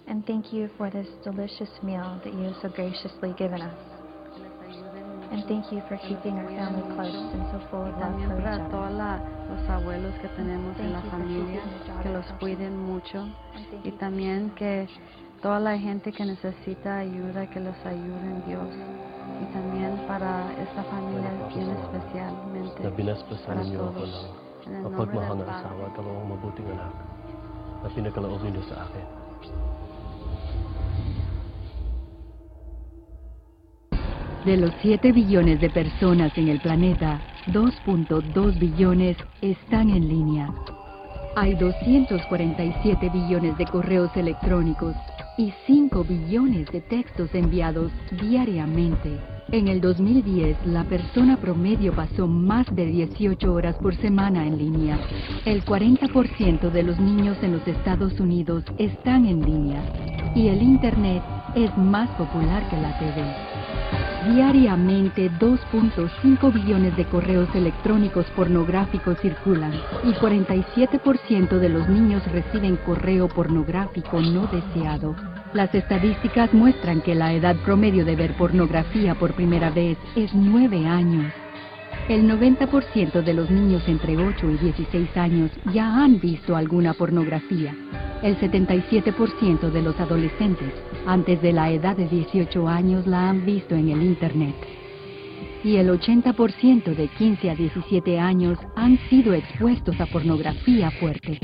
And 0.08 0.26
thank 0.26 0.52
you 0.52 0.70
for 0.78 0.90
this 0.90 1.08
delicious 1.24 1.70
meal 1.84 2.20
that 2.24 2.34
you 2.34 2.44
have 2.44 2.56
so 2.62 2.70
graciously 2.70 3.34
given 3.38 3.62
us. 3.62 3.78
And 5.32 5.46
thank 5.48 5.72
you 5.72 5.82
for 5.88 5.96
keeping 5.98 6.36
our 6.38 6.50
family 6.52 6.84
close 6.96 7.16
and 7.16 7.44
so 7.52 7.62
full 7.72 7.84
of 7.88 7.96
love 7.98 8.20
for 8.28 8.36
each 8.40 8.46
other. 8.46 8.68
todos 8.70 8.92
la- 8.92 9.22
los 9.48 9.70
abuelos 9.70 10.14
que 10.22 10.28
tenemos 10.36 10.78
en 10.80 10.92
Thank 10.92 10.94
la 10.94 11.00
you 11.00 11.10
for 11.10 11.18
familia, 11.18 11.62
keeping 11.62 11.72
your 11.72 11.80
que 11.80 11.88
daughter 11.88 12.12
los 12.12 12.26
healthy. 12.26 12.40
cuiden 12.46 12.78
mucho. 12.78 13.20
And 13.56 13.66
thank 13.72 13.86
Y 13.86 13.92
you 13.92 13.98
también 13.98 14.50
que 14.56 14.88
toda 15.42 15.60
la 15.62 15.78
gente 15.78 16.12
que 16.12 16.26
necesita 16.26 16.98
ayuda, 16.98 17.50
que 17.50 17.60
los 17.62 17.78
ayuden 17.86 18.44
Dios. 18.46 18.68
Y 19.42 19.46
también 19.54 19.98
para 20.08 20.52
esta 20.62 20.84
familia 20.84 21.32
bien 21.56 21.70
especialmente. 21.70 22.84
Na 22.84 22.90
binasbasan 22.90 23.72
todos. 23.74 24.30
Mapagmahal 24.69 25.38
na 25.38 25.45
asawa 25.50 25.88
at 25.89 25.97
mabuting 26.02 26.69
anak 26.74 26.93
na 27.82 28.62
sa 28.69 28.76
akin. 28.86 29.08
De 34.45 34.58
los 34.58 34.74
7 34.82 35.12
billones 35.12 35.62
de 35.62 35.69
personas 35.69 36.36
en 36.36 36.50
el 36.50 36.60
planeta, 36.60 37.21
2.2 37.47 38.58
billones 38.58 39.17
están 39.41 39.89
en 39.89 40.10
línea. 40.10 40.50
Hay 41.36 41.54
247 41.56 43.10
billones 43.10 43.58
de 43.58 43.65
correos 43.65 44.10
electrónicos 44.17 44.95
y 45.38 45.54
5 45.65 46.04
billones 46.04 46.67
de 46.72 46.82
textos 46.82 47.34
enviados 47.34 47.91
diariamente. 48.12 49.17
En 49.52 49.67
el 49.67 49.82
2010, 49.82 50.65
la 50.65 50.86
persona 50.86 51.38
promedio 51.38 51.94
pasó 51.94 52.28
más 52.28 52.65
de 52.74 52.86
18 52.86 53.54
horas 53.54 53.76
por 53.76 53.96
semana 53.98 54.48
en 54.48 54.58
línea. 54.58 54.98
El 55.46 55.65
40% 55.65 56.72
de 56.72 56.84
los 56.84 57.00
niños 57.00 57.38
en 57.41 57.54
los 57.54 57.67
Estados 57.67 58.17
Unidos 58.20 58.63
están 58.78 59.26
en 59.26 59.41
línea. 59.41 59.82
Y 60.36 60.48
el 60.48 60.62
Internet 60.62 61.22
es 61.56 61.76
más 61.78 62.10
popular 62.12 62.70
que 62.70 62.78
la 62.78 62.98
TV. 62.98 63.51
Diariamente 64.30 65.32
2.5 65.32 66.54
billones 66.54 66.96
de 66.96 67.06
correos 67.06 67.50
electrónicos 67.56 68.28
pornográficos 68.36 69.18
circulan 69.20 69.74
y 70.04 70.14
47% 70.14 71.58
de 71.58 71.70
los 71.70 71.90
niños 71.90 72.24
reciben 72.32 72.76
correo 72.78 73.28
pornográfico 73.28 74.22
no 74.22 74.46
deseado. 74.46 75.16
Las 75.54 75.74
estadísticas 75.74 76.54
muestran 76.54 77.02
que 77.02 77.16
la 77.16 77.34
edad 77.34 77.56
promedio 77.66 78.06
de 78.06 78.16
ver 78.16 78.38
pornografía 78.38 79.16
por 79.16 79.34
primera 79.34 79.72
vez 79.72 79.98
es 80.16 80.32
9 80.36 80.86
años. 80.86 81.34
El 82.10 82.24
90% 82.30 83.24
de 83.24 83.34
los 83.34 83.50
niños 83.50 83.84
entre 83.88 84.18
8 84.18 84.50
y 84.50 84.58
16 84.58 85.18
años 85.18 85.52
ya 85.74 86.04
han 86.04 86.20
visto 86.20 86.56
alguna 86.56 86.94
pornografía. 86.94 87.76
El 88.22 88.38
77% 88.38 89.72
de 89.72 89.82
los 89.82 90.00
adolescentes 90.00 90.74
antes 91.06 91.42
de 91.42 91.54
la 91.54 91.72
edad 91.72 91.96
de 91.96 92.08
18 92.08 92.68
años 92.68 93.08
la 93.08 93.30
han 93.30 93.46
visto 93.46 93.76
en 93.76 93.90
el 93.90 94.04
Internet. 94.04 94.56
Y 95.64 95.78
el 95.78 95.90
80% 95.90 96.96
de 96.96 97.08
15 97.08 97.50
a 97.50 97.56
17 97.56 98.20
años 98.20 98.58
han 98.76 98.98
sido 99.10 99.34
expuestos 99.34 100.00
a 100.02 100.06
pornografía 100.08 100.92
fuerte. 100.92 101.40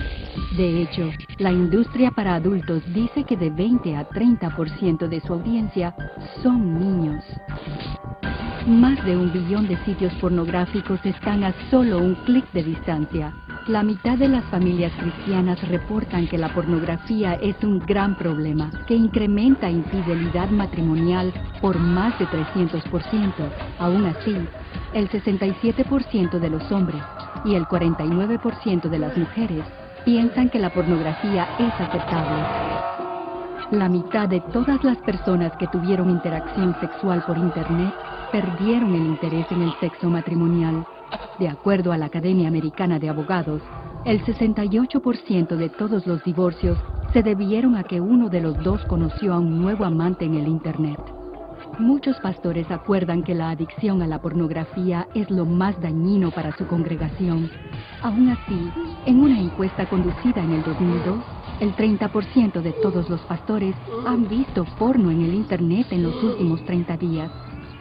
De 0.55 0.81
hecho, 0.81 1.09
la 1.39 1.51
industria 1.51 2.11
para 2.11 2.35
adultos 2.35 2.81
dice 2.93 3.23
que 3.23 3.37
de 3.37 3.49
20 3.49 3.95
a 3.95 4.07
30% 4.09 5.07
de 5.07 5.21
su 5.21 5.33
audiencia 5.33 5.95
son 6.41 6.79
niños. 6.79 7.23
Más 8.67 9.03
de 9.05 9.15
un 9.15 9.31
billón 9.31 9.67
de 9.67 9.77
sitios 9.85 10.13
pornográficos 10.15 10.99
están 11.05 11.43
a 11.43 11.53
solo 11.69 11.99
un 11.99 12.15
clic 12.25 12.51
de 12.53 12.63
distancia. 12.63 13.33
La 13.67 13.83
mitad 13.83 14.17
de 14.17 14.27
las 14.27 14.43
familias 14.45 14.91
cristianas 14.99 15.61
reportan 15.67 16.27
que 16.27 16.37
la 16.37 16.53
pornografía 16.53 17.33
es 17.35 17.55
un 17.63 17.79
gran 17.79 18.17
problema, 18.17 18.71
que 18.87 18.95
incrementa 18.95 19.69
infidelidad 19.69 20.49
matrimonial 20.49 21.33
por 21.61 21.77
más 21.77 22.17
de 22.19 22.25
300%. 22.27 23.33
Aún 23.79 24.05
así, 24.05 24.35
el 24.93 25.09
67% 25.09 26.39
de 26.39 26.49
los 26.49 26.71
hombres 26.71 27.01
y 27.45 27.55
el 27.55 27.65
49% 27.65 28.89
de 28.89 28.99
las 28.99 29.17
mujeres 29.17 29.63
piensan 30.07 30.49
que 30.49 30.57
la 30.57 30.69
pornografía 30.69 31.45
es 31.59 31.73
aceptable. 31.81 32.41
La 33.71 33.89
mitad 33.89 34.29
de 34.29 34.39
todas 34.53 34.81
las 34.81 34.97
personas 34.99 35.51
que 35.57 35.67
tuvieron 35.67 36.09
interacción 36.09 36.73
sexual 36.79 37.25
por 37.27 37.37
Internet 37.37 37.93
perdieron 38.31 38.95
el 38.95 39.05
interés 39.05 39.45
en 39.51 39.63
el 39.63 39.73
sexo 39.81 40.09
matrimonial. 40.09 40.85
De 41.39 41.49
acuerdo 41.49 41.91
a 41.91 41.97
la 41.97 42.05
Academia 42.05 42.47
Americana 42.47 42.99
de 42.99 43.09
Abogados, 43.09 43.61
el 44.05 44.23
68% 44.23 45.57
de 45.57 45.67
todos 45.67 46.07
los 46.07 46.23
divorcios 46.23 46.77
se 47.11 47.21
debieron 47.21 47.75
a 47.75 47.83
que 47.83 47.99
uno 47.99 48.29
de 48.29 48.39
los 48.39 48.57
dos 48.63 48.85
conoció 48.85 49.33
a 49.33 49.39
un 49.39 49.61
nuevo 49.61 49.83
amante 49.83 50.23
en 50.23 50.35
el 50.35 50.47
Internet. 50.47 51.01
Muchos 51.79 52.17
pastores 52.21 52.71
acuerdan 52.71 53.23
que 53.23 53.35
la 53.35 53.49
adicción 53.49 54.01
a 54.01 54.07
la 54.07 54.21
pornografía 54.21 55.05
es 55.13 55.29
lo 55.29 55.45
más 55.45 55.79
dañino 55.81 56.31
para 56.31 56.55
su 56.55 56.65
congregación. 56.65 57.51
Aún 58.07 58.29
así, 58.29 58.71
en 59.05 59.19
una 59.19 59.37
encuesta 59.37 59.85
conducida 59.85 60.41
en 60.41 60.53
el 60.53 60.63
2002, 60.63 61.17
el 61.59 61.75
30% 61.75 62.61
de 62.61 62.71
todos 62.81 63.09
los 63.09 63.19
pastores 63.23 63.75
han 64.05 64.29
visto 64.29 64.63
porno 64.79 65.11
en 65.11 65.23
el 65.23 65.33
Internet 65.33 65.87
en 65.91 66.03
los 66.03 66.23
últimos 66.23 66.63
30 66.63 66.95
días 66.95 67.29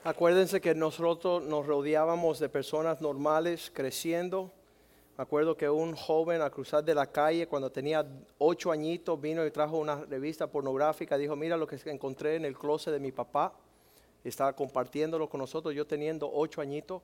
Acuérdense 0.06 0.62
que 0.62 0.74
nosotros 0.74 1.44
nos 1.44 1.66
rodeábamos 1.66 2.40
de 2.40 2.48
personas 2.48 3.02
normales 3.02 3.70
creciendo. 3.74 4.50
Me 5.18 5.24
acuerdo 5.24 5.58
que 5.58 5.70
un 5.70 5.94
joven 5.94 6.42
al 6.42 6.52
cruzar 6.52 6.86
de 6.86 6.96
la 6.96 7.06
calle, 7.06 7.48
cuando 7.48 7.70
tenía 7.70 8.08
ocho 8.38 8.72
añitos, 8.72 9.20
vino 9.20 9.46
y 9.46 9.52
trajo 9.52 9.78
una 9.78 10.06
revista 10.06 10.48
pornográfica. 10.48 11.18
Dijo, 11.18 11.36
mira 11.36 11.58
lo 11.58 11.68
que 11.68 11.78
encontré 11.92 12.38
en 12.38 12.46
el 12.46 12.58
closet 12.58 12.94
de 12.94 13.00
mi 13.02 13.12
papá. 13.12 13.54
Estaba 14.24 14.54
compartiéndolo 14.54 15.28
con 15.28 15.42
nosotros, 15.42 15.76
yo 15.76 15.86
teniendo 15.86 16.32
ocho 16.34 16.62
añitos. 16.62 17.02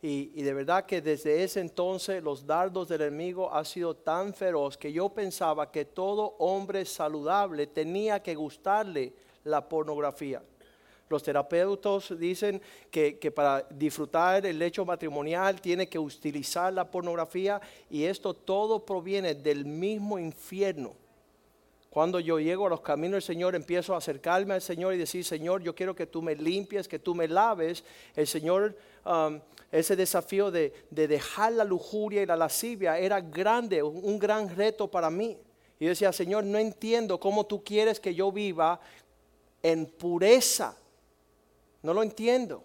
Y, 0.00 0.32
y 0.34 0.42
de 0.42 0.54
verdad 0.54 0.86
que 0.86 1.02
desde 1.02 1.44
ese 1.44 1.60
entonces 1.60 2.22
los 2.22 2.46
dardos 2.46 2.88
del 2.88 3.02
enemigo 3.02 3.52
han 3.52 3.66
sido 3.66 3.94
tan 3.94 4.32
feroz 4.32 4.78
que 4.78 4.90
yo 4.90 5.10
pensaba 5.10 5.70
que 5.70 5.84
todo 5.84 6.34
hombre 6.38 6.86
saludable 6.86 7.66
tenía 7.66 8.22
que 8.22 8.34
gustarle 8.34 9.12
la 9.44 9.68
pornografía. 9.68 10.40
Los 11.08 11.22
terapeutas 11.22 12.18
dicen 12.18 12.60
que, 12.90 13.18
que, 13.18 13.30
para 13.30 13.62
disfrutar 13.70 14.44
el 14.44 14.58
lecho 14.58 14.84
matrimonial 14.84 15.60
tiene 15.60 15.88
que 15.88 15.98
utilizar 15.98 16.72
la 16.72 16.90
pornografía 16.90 17.60
y 17.88 18.04
esto 18.04 18.34
todo 18.34 18.84
proviene 18.84 19.34
del 19.34 19.64
mismo 19.64 20.18
infierno. 20.18 20.94
Cuando 21.90 22.20
yo 22.20 22.38
llego 22.38 22.66
a 22.66 22.70
los 22.70 22.82
caminos 22.82 23.14
del 23.14 23.22
Señor, 23.22 23.54
empiezo 23.54 23.94
a 23.94 23.98
acercarme 23.98 24.54
al 24.54 24.62
Señor 24.62 24.94
y 24.94 24.98
decir, 24.98 25.24
Señor, 25.24 25.62
yo 25.62 25.74
quiero 25.74 25.94
que 25.94 26.06
tú 26.06 26.20
me 26.20 26.34
limpies, 26.34 26.86
que 26.86 26.98
tú 26.98 27.14
me 27.14 27.26
laves. 27.26 27.82
El 28.14 28.26
Señor, 28.26 28.76
um, 29.06 29.40
ese 29.72 29.96
desafío 29.96 30.50
de, 30.50 30.72
de, 30.90 31.08
dejar 31.08 31.54
la 31.54 31.64
lujuria 31.64 32.22
y 32.22 32.26
la 32.26 32.36
lascivia 32.36 32.98
era 32.98 33.20
grande, 33.22 33.82
un, 33.82 34.04
un 34.04 34.18
gran 34.18 34.54
reto 34.54 34.90
para 34.90 35.08
mí. 35.08 35.38
Y 35.80 35.84
yo 35.84 35.88
decía, 35.88 36.12
Señor, 36.12 36.44
no 36.44 36.58
entiendo 36.58 37.18
cómo 37.18 37.46
tú 37.46 37.64
quieres 37.64 37.98
que 37.98 38.14
yo 38.14 38.30
viva 38.30 38.80
en 39.62 39.86
pureza. 39.86 40.76
No 41.82 41.94
lo 41.94 42.02
entiendo. 42.02 42.62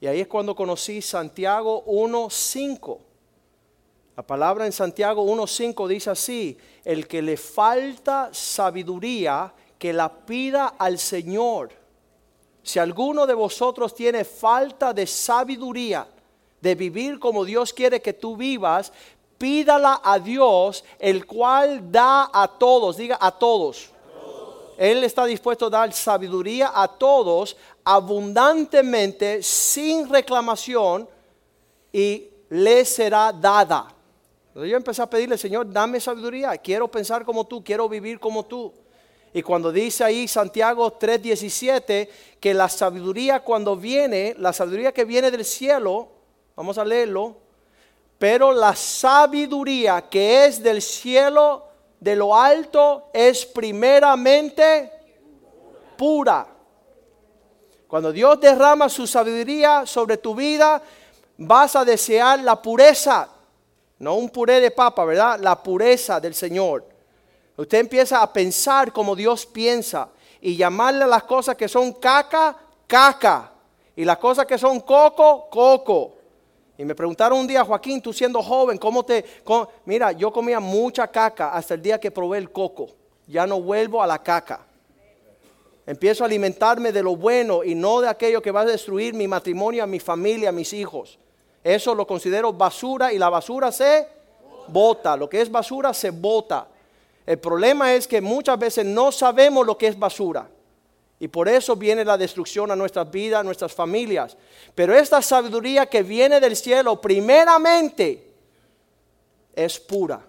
Y 0.00 0.06
ahí 0.06 0.20
es 0.20 0.28
cuando 0.28 0.54
conocí 0.54 1.02
Santiago 1.02 1.84
1.5. 1.86 2.98
La 4.16 4.22
palabra 4.26 4.66
en 4.66 4.72
Santiago 4.72 5.24
1.5 5.24 5.88
dice 5.88 6.10
así, 6.10 6.58
el 6.84 7.06
que 7.06 7.22
le 7.22 7.36
falta 7.36 8.30
sabiduría, 8.32 9.52
que 9.78 9.92
la 9.92 10.12
pida 10.12 10.74
al 10.78 10.98
Señor. 10.98 11.70
Si 12.62 12.78
alguno 12.78 13.26
de 13.26 13.34
vosotros 13.34 13.94
tiene 13.94 14.24
falta 14.24 14.92
de 14.92 15.06
sabiduría, 15.06 16.06
de 16.60 16.74
vivir 16.74 17.18
como 17.18 17.44
Dios 17.44 17.72
quiere 17.72 18.02
que 18.02 18.12
tú 18.12 18.36
vivas, 18.36 18.92
pídala 19.38 20.00
a 20.02 20.18
Dios, 20.18 20.84
el 20.98 21.24
cual 21.24 21.90
da 21.90 22.28
a 22.32 22.48
todos, 22.48 22.96
diga 22.96 23.16
a 23.20 23.30
todos. 23.30 23.90
Él 24.78 25.02
está 25.02 25.24
dispuesto 25.24 25.66
a 25.66 25.70
dar 25.70 25.92
sabiduría 25.92 26.70
a 26.72 26.86
todos 26.86 27.56
abundantemente, 27.82 29.42
sin 29.42 30.08
reclamación, 30.08 31.08
y 31.92 32.28
le 32.48 32.84
será 32.84 33.32
dada. 33.32 33.92
Yo 34.54 34.76
empecé 34.76 35.02
a 35.02 35.10
pedirle, 35.10 35.36
Señor, 35.36 35.72
dame 35.72 35.98
sabiduría, 35.98 36.56
quiero 36.58 36.88
pensar 36.88 37.24
como 37.24 37.44
tú, 37.44 37.62
quiero 37.64 37.88
vivir 37.88 38.20
como 38.20 38.46
tú. 38.46 38.72
Y 39.34 39.42
cuando 39.42 39.72
dice 39.72 40.04
ahí 40.04 40.28
Santiago 40.28 40.92
3:17 40.92 42.08
que 42.38 42.54
la 42.54 42.68
sabiduría 42.68 43.40
cuando 43.40 43.76
viene, 43.76 44.36
la 44.38 44.52
sabiduría 44.52 44.92
que 44.92 45.04
viene 45.04 45.32
del 45.32 45.44
cielo, 45.44 46.08
vamos 46.54 46.78
a 46.78 46.84
leerlo, 46.84 47.36
pero 48.16 48.52
la 48.52 48.76
sabiduría 48.76 50.02
que 50.08 50.46
es 50.46 50.62
del 50.62 50.80
cielo, 50.82 51.67
de 52.00 52.16
lo 52.16 52.34
alto, 52.34 53.10
es 53.12 53.44
primeramente 53.46 54.92
pura. 55.96 56.46
Cuando 57.86 58.12
Dios 58.12 58.40
derrama 58.40 58.88
su 58.88 59.06
sabiduría 59.06 59.86
sobre 59.86 60.18
tu 60.18 60.34
vida, 60.34 60.82
vas 61.38 61.74
a 61.76 61.84
desear 61.84 62.40
la 62.40 62.60
pureza, 62.60 63.28
no 63.98 64.14
un 64.14 64.28
puré 64.28 64.60
de 64.60 64.70
papa, 64.70 65.04
¿verdad? 65.04 65.40
La 65.40 65.62
pureza 65.62 66.20
del 66.20 66.34
Señor. 66.34 66.84
Usted 67.56 67.78
empieza 67.78 68.22
a 68.22 68.32
pensar 68.32 68.92
como 68.92 69.16
Dios 69.16 69.46
piensa 69.46 70.10
y 70.40 70.56
llamarle 70.56 71.04
a 71.04 71.08
las 71.08 71.24
cosas 71.24 71.56
que 71.56 71.68
son 71.68 71.94
caca, 71.94 72.56
caca. 72.86 73.52
Y 73.96 74.04
las 74.04 74.18
cosas 74.18 74.46
que 74.46 74.58
son 74.58 74.80
coco, 74.80 75.48
coco. 75.50 76.17
Y 76.78 76.84
me 76.84 76.94
preguntaron 76.94 77.40
un 77.40 77.46
día, 77.48 77.64
Joaquín, 77.64 78.00
tú 78.00 78.12
siendo 78.12 78.40
joven, 78.40 78.78
¿cómo 78.78 79.04
te... 79.04 79.24
Mira, 79.84 80.12
yo 80.12 80.32
comía 80.32 80.60
mucha 80.60 81.08
caca 81.08 81.50
hasta 81.50 81.74
el 81.74 81.82
día 81.82 81.98
que 81.98 82.12
probé 82.12 82.38
el 82.38 82.52
coco. 82.52 82.86
Ya 83.26 83.48
no 83.48 83.60
vuelvo 83.60 84.00
a 84.00 84.06
la 84.06 84.22
caca. 84.22 84.64
Empiezo 85.84 86.22
a 86.22 86.28
alimentarme 86.28 86.92
de 86.92 87.02
lo 87.02 87.16
bueno 87.16 87.64
y 87.64 87.74
no 87.74 88.00
de 88.00 88.08
aquello 88.08 88.40
que 88.40 88.52
va 88.52 88.60
a 88.60 88.64
destruir 88.64 89.12
mi 89.12 89.26
matrimonio, 89.26 89.82
a 89.82 89.88
mi 89.88 89.98
familia, 89.98 90.50
a 90.50 90.52
mis 90.52 90.72
hijos. 90.72 91.18
Eso 91.64 91.96
lo 91.96 92.06
considero 92.06 92.52
basura 92.52 93.12
y 93.12 93.18
la 93.18 93.28
basura 93.28 93.72
se 93.72 94.06
bota. 94.68 95.16
Lo 95.16 95.28
que 95.28 95.40
es 95.40 95.50
basura 95.50 95.92
se 95.92 96.10
bota. 96.10 96.68
El 97.26 97.40
problema 97.40 97.92
es 97.92 98.06
que 98.06 98.20
muchas 98.20 98.56
veces 98.56 98.86
no 98.86 99.10
sabemos 99.10 99.66
lo 99.66 99.76
que 99.76 99.88
es 99.88 99.98
basura. 99.98 100.48
Y 101.20 101.28
por 101.28 101.48
eso 101.48 101.74
viene 101.74 102.04
la 102.04 102.16
destrucción 102.16 102.70
a 102.70 102.76
nuestras 102.76 103.10
vidas, 103.10 103.40
a 103.40 103.44
nuestras 103.44 103.72
familias. 103.72 104.36
Pero 104.74 104.94
esta 104.94 105.20
sabiduría 105.20 105.86
que 105.86 106.02
viene 106.02 106.40
del 106.40 106.56
cielo, 106.56 107.00
primeramente, 107.00 108.24
es 109.54 109.80
pura. 109.80 110.24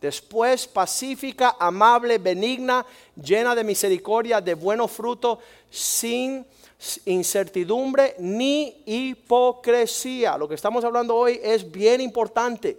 Después 0.00 0.66
pacífica, 0.66 1.56
amable, 1.58 2.18
benigna, 2.18 2.84
llena 3.20 3.54
de 3.54 3.64
misericordia, 3.64 4.40
de 4.40 4.54
buenos 4.54 4.90
frutos, 4.90 5.38
sin 5.70 6.46
incertidumbre 7.04 8.14
ni 8.18 8.82
hipocresía. 8.86 10.38
Lo 10.38 10.48
que 10.48 10.54
estamos 10.54 10.84
hablando 10.84 11.16
hoy 11.16 11.40
es 11.42 11.70
bien 11.70 12.00
importante. 12.00 12.78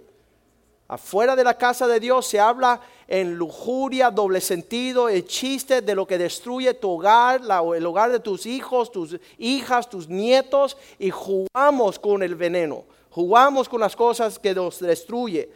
Afuera 0.88 1.36
de 1.36 1.44
la 1.44 1.56
casa 1.56 1.86
de 1.86 2.00
Dios 2.00 2.26
se 2.26 2.40
habla 2.40 2.80
en 3.10 3.34
lujuria, 3.34 4.08
doble 4.08 4.40
sentido, 4.40 5.08
el 5.08 5.26
chiste 5.26 5.82
de 5.82 5.96
lo 5.96 6.06
que 6.06 6.16
destruye 6.16 6.72
tu 6.74 6.90
hogar, 6.90 7.42
el 7.76 7.84
hogar 7.84 8.12
de 8.12 8.20
tus 8.20 8.46
hijos, 8.46 8.92
tus 8.92 9.18
hijas, 9.36 9.90
tus 9.90 10.08
nietos, 10.08 10.76
y 10.96 11.10
jugamos 11.10 11.98
con 11.98 12.22
el 12.22 12.36
veneno, 12.36 12.84
jugamos 13.10 13.68
con 13.68 13.80
las 13.80 13.96
cosas 13.96 14.38
que 14.38 14.54
nos 14.54 14.78
destruye. 14.78 15.50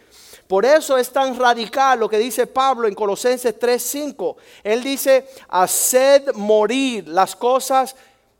Por 0.48 0.66
eso 0.66 0.98
es 0.98 1.10
tan 1.10 1.38
radical 1.38 2.00
lo 2.00 2.08
que 2.08 2.18
dice 2.18 2.48
Pablo 2.48 2.88
en 2.88 2.94
Colosenses 2.94 3.54
3:5. 3.56 4.36
Él 4.64 4.82
dice, 4.82 5.28
haced 5.48 6.34
morir 6.34 7.06
las 7.06 7.36
cosas 7.36 7.94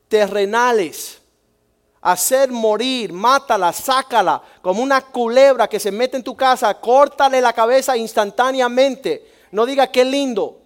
terrenales 0.09 1.24
hacer 2.05 2.53
morir, 2.53 3.15
mátala, 3.15 3.73
sácala, 3.73 4.43
como 4.61 4.83
una 4.83 5.01
culebra 5.01 5.67
que 5.67 5.81
se 5.81 5.91
mete 5.91 6.19
en 6.19 6.23
tu 6.23 6.37
casa, 6.37 6.79
córtale 6.79 7.41
la 7.41 7.55
cabeza 7.55 7.97
instantáneamente. 7.97 9.27
No 9.53 9.65
diga 9.65 9.87
qué 9.87 10.05
lindo. 10.05 10.61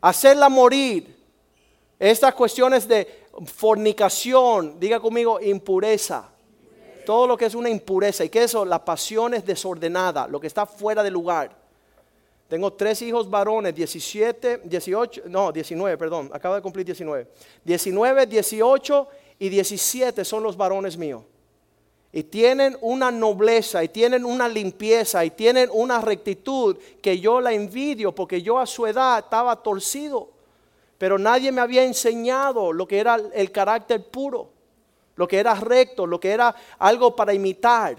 Hacerla 0.00 0.48
morir. 0.48 1.18
Estas 1.98 2.34
cuestiones 2.34 2.86
de 2.86 3.26
fornicación, 3.46 4.78
diga 4.78 5.00
conmigo 5.00 5.40
impureza. 5.40 6.30
Todo 7.04 7.26
lo 7.26 7.36
que 7.36 7.46
es 7.46 7.56
una 7.56 7.68
impureza. 7.68 8.24
¿Y 8.24 8.28
qué 8.28 8.38
es 8.38 8.44
eso? 8.46 8.64
La 8.64 8.84
pasión 8.84 9.34
es 9.34 9.44
desordenada, 9.44 10.28
lo 10.28 10.38
que 10.38 10.46
está 10.46 10.66
fuera 10.66 11.02
de 11.02 11.10
lugar. 11.10 11.50
Tengo 12.46 12.72
tres 12.72 13.02
hijos 13.02 13.28
varones, 13.28 13.74
17, 13.74 14.62
18, 14.64 15.22
no, 15.26 15.50
19, 15.50 15.98
perdón, 15.98 16.30
acabo 16.32 16.54
de 16.54 16.62
cumplir 16.62 16.86
19. 16.86 17.26
19, 17.64 18.26
18 18.26 19.08
y 19.40 19.48
17 19.48 20.24
son 20.24 20.44
los 20.44 20.56
varones 20.56 20.96
míos. 20.96 21.22
Y 22.12 22.24
tienen 22.24 22.76
una 22.82 23.10
nobleza, 23.10 23.82
y 23.82 23.88
tienen 23.88 24.24
una 24.24 24.46
limpieza, 24.48 25.24
y 25.24 25.30
tienen 25.30 25.70
una 25.72 26.00
rectitud 26.00 26.76
que 27.00 27.18
yo 27.18 27.40
la 27.40 27.52
envidio 27.52 28.14
porque 28.14 28.42
yo 28.42 28.58
a 28.58 28.66
su 28.66 28.86
edad 28.86 29.20
estaba 29.20 29.56
torcido. 29.56 30.28
Pero 30.98 31.18
nadie 31.18 31.50
me 31.50 31.62
había 31.62 31.82
enseñado 31.84 32.72
lo 32.72 32.86
que 32.86 32.98
era 32.98 33.18
el 33.32 33.50
carácter 33.50 34.04
puro, 34.10 34.50
lo 35.16 35.26
que 35.26 35.38
era 35.38 35.54
recto, 35.54 36.06
lo 36.06 36.20
que 36.20 36.30
era 36.32 36.54
algo 36.78 37.16
para 37.16 37.32
imitar. 37.32 37.96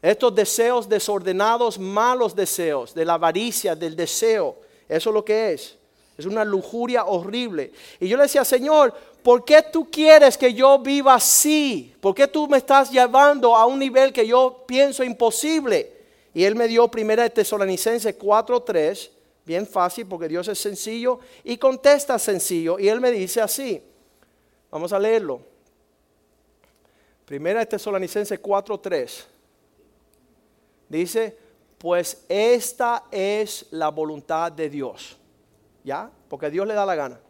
Estos 0.00 0.32
deseos 0.36 0.88
desordenados, 0.88 1.80
malos 1.80 2.36
deseos, 2.36 2.94
de 2.94 3.04
la 3.04 3.14
avaricia, 3.14 3.74
del 3.74 3.96
deseo, 3.96 4.58
eso 4.88 5.10
es 5.10 5.14
lo 5.14 5.24
que 5.24 5.54
es. 5.54 5.76
Es 6.16 6.24
una 6.24 6.44
lujuria 6.44 7.04
horrible. 7.04 7.72
Y 8.00 8.08
yo 8.08 8.16
le 8.16 8.24
decía, 8.24 8.44
Señor, 8.44 8.94
¿por 9.22 9.44
qué 9.44 9.62
tú 9.62 9.90
quieres 9.90 10.38
que 10.38 10.54
yo 10.54 10.78
viva 10.78 11.14
así? 11.14 11.94
¿Por 12.00 12.14
qué 12.14 12.26
tú 12.26 12.48
me 12.48 12.58
estás 12.58 12.90
llevando 12.90 13.54
a 13.54 13.66
un 13.66 13.78
nivel 13.78 14.12
que 14.12 14.26
yo 14.26 14.64
pienso 14.66 15.04
imposible? 15.04 15.92
Y 16.32 16.44
él 16.44 16.54
me 16.54 16.68
dio 16.68 16.88
primera 16.88 17.22
de 17.22 17.30
Tesalonicenses 17.30 18.18
4:3, 18.18 19.10
bien 19.44 19.66
fácil 19.66 20.06
porque 20.06 20.28
Dios 20.28 20.48
es 20.48 20.58
sencillo 20.58 21.18
y 21.44 21.56
contesta 21.58 22.18
sencillo. 22.18 22.78
Y 22.78 22.88
él 22.88 23.00
me 23.00 23.10
dice 23.10 23.40
así, 23.40 23.82
vamos 24.70 24.92
a 24.92 24.98
leerlo. 24.98 25.40
Primera 27.26 27.60
de 27.60 27.66
Tesalonicenses 27.66 28.40
4:3. 28.40 29.24
Dice, 30.88 31.36
pues 31.78 32.24
esta 32.28 33.04
es 33.10 33.66
la 33.70 33.88
voluntad 33.90 34.50
de 34.52 34.70
Dios. 34.70 35.18
¿Ya? 35.86 36.10
Porque 36.28 36.50
Dios 36.50 36.66
le 36.66 36.74
da 36.74 36.84
la 36.84 36.96
gana. 36.96 37.20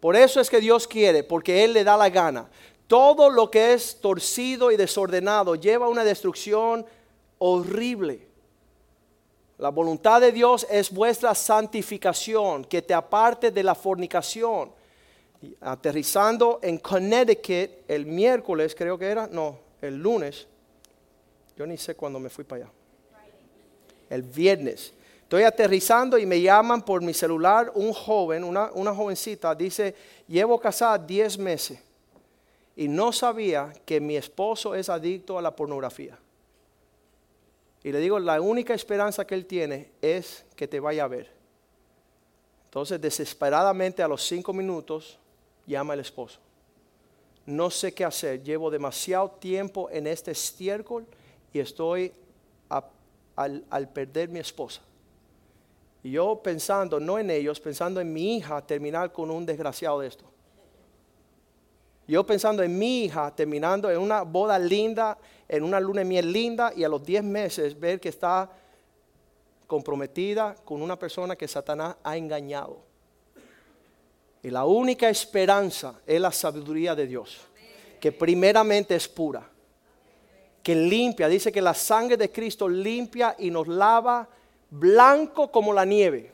Por 0.00 0.16
eso 0.16 0.40
es 0.40 0.50
que 0.50 0.58
Dios 0.58 0.88
quiere, 0.88 1.22
porque 1.22 1.62
Él 1.62 1.74
le 1.74 1.84
da 1.84 1.96
la 1.96 2.10
gana. 2.10 2.50
Todo 2.88 3.30
lo 3.30 3.48
que 3.48 3.72
es 3.72 4.00
torcido 4.00 4.72
y 4.72 4.76
desordenado 4.76 5.54
lleva 5.54 5.86
a 5.86 5.90
una 5.90 6.02
destrucción 6.02 6.84
horrible. 7.38 8.26
La 9.58 9.68
voluntad 9.68 10.20
de 10.20 10.32
Dios 10.32 10.66
es 10.68 10.90
vuestra 10.90 11.36
santificación, 11.36 12.64
que 12.64 12.82
te 12.82 12.94
aparte 12.94 13.52
de 13.52 13.62
la 13.62 13.76
fornicación. 13.76 14.72
Aterrizando 15.60 16.58
en 16.62 16.78
Connecticut 16.78 17.84
el 17.86 18.06
miércoles, 18.06 18.74
creo 18.74 18.98
que 18.98 19.06
era, 19.06 19.28
no, 19.28 19.56
el 19.80 19.94
lunes. 19.98 20.48
Yo 21.56 21.64
ni 21.64 21.76
sé 21.76 21.94
cuándo 21.94 22.18
me 22.18 22.28
fui 22.28 22.42
para 22.42 22.64
allá. 22.64 22.72
El 24.08 24.22
viernes. 24.22 24.94
Estoy 25.30 25.44
aterrizando 25.44 26.18
y 26.18 26.26
me 26.26 26.40
llaman 26.40 26.82
por 26.82 27.00
mi 27.02 27.14
celular 27.14 27.70
un 27.76 27.92
joven, 27.92 28.42
una, 28.42 28.66
jovencita, 28.92 29.54
dice, 29.54 29.94
llevo 30.26 30.58
casada 30.58 30.98
10 30.98 31.38
meses 31.38 31.78
y 32.74 32.88
no 32.88 33.12
sabía 33.12 33.72
que 33.86 34.00
mi 34.00 34.16
esposo 34.16 34.74
es 34.74 34.88
adicto 34.88 35.38
a 35.38 35.42
la 35.42 35.54
pornografía. 35.54 36.18
Y 37.84 37.92
le 37.92 38.00
digo, 38.00 38.18
la 38.18 38.40
única 38.40 38.74
esperanza 38.74 39.24
que 39.24 39.36
él 39.36 39.46
tiene 39.46 39.92
es 40.02 40.44
que 40.56 40.66
te 40.66 40.80
vaya 40.80 41.04
a 41.04 41.06
ver. 41.06 41.30
Entonces, 42.64 43.00
desesperadamente 43.00 44.02
a 44.02 44.08
los 44.08 44.24
cinco 44.24 44.52
minutos, 44.52 45.16
llama 45.64 45.94
el 45.94 46.00
esposo. 46.00 46.40
No 47.46 47.70
sé 47.70 47.94
qué 47.94 48.04
hacer, 48.04 48.42
llevo 48.42 48.68
demasiado 48.68 49.30
tiempo 49.30 49.88
en 49.92 50.08
este 50.08 50.32
estiércol 50.32 51.06
y 51.52 51.60
estoy 51.60 52.12
al 53.28 53.88
perder 53.94 54.28
mi 54.28 54.40
esposa. 54.40 54.82
Y 56.02 56.12
yo 56.12 56.40
pensando, 56.42 56.98
no 56.98 57.18
en 57.18 57.30
ellos, 57.30 57.60
pensando 57.60 58.00
en 58.00 58.12
mi 58.12 58.36
hija 58.36 58.64
terminar 58.64 59.12
con 59.12 59.30
un 59.30 59.44
desgraciado 59.44 60.00
de 60.00 60.08
esto. 60.08 60.24
Yo 62.06 62.26
pensando 62.26 62.62
en 62.62 62.76
mi 62.76 63.04
hija 63.04 63.34
terminando 63.34 63.90
en 63.90 63.98
una 63.98 64.22
boda 64.22 64.58
linda, 64.58 65.16
en 65.46 65.62
una 65.62 65.78
luna 65.78 66.00
de 66.00 66.06
miel 66.06 66.32
linda 66.32 66.72
y 66.74 66.82
a 66.82 66.88
los 66.88 67.04
10 67.04 67.22
meses 67.22 67.78
ver 67.78 68.00
que 68.00 68.08
está 68.08 68.50
comprometida 69.66 70.56
con 70.64 70.82
una 70.82 70.98
persona 70.98 71.36
que 71.36 71.46
Satanás 71.46 71.94
ha 72.02 72.16
engañado. 72.16 72.78
Y 74.42 74.50
la 74.50 74.64
única 74.64 75.08
esperanza 75.08 76.00
es 76.04 76.20
la 76.20 76.32
sabiduría 76.32 76.96
de 76.96 77.06
Dios, 77.06 77.38
que 78.00 78.10
primeramente 78.10 78.96
es 78.96 79.06
pura, 79.06 79.48
que 80.62 80.74
limpia, 80.74 81.28
dice 81.28 81.52
que 81.52 81.62
la 81.62 81.74
sangre 81.74 82.16
de 82.16 82.32
Cristo 82.32 82.68
limpia 82.68 83.36
y 83.38 83.50
nos 83.50 83.68
lava 83.68 84.28
blanco 84.70 85.50
como 85.50 85.72
la 85.72 85.84
nieve. 85.84 86.32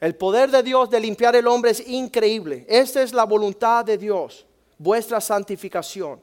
El 0.00 0.14
poder 0.14 0.50
de 0.50 0.62
Dios 0.62 0.90
de 0.90 1.00
limpiar 1.00 1.36
el 1.36 1.46
hombre 1.46 1.70
es 1.70 1.86
increíble. 1.86 2.64
Esta 2.68 3.02
es 3.02 3.12
la 3.12 3.24
voluntad 3.24 3.84
de 3.84 3.98
Dios, 3.98 4.46
vuestra 4.78 5.20
santificación. 5.20 6.20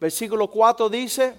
Versículo 0.00 0.50
4 0.50 0.88
dice, 0.88 1.34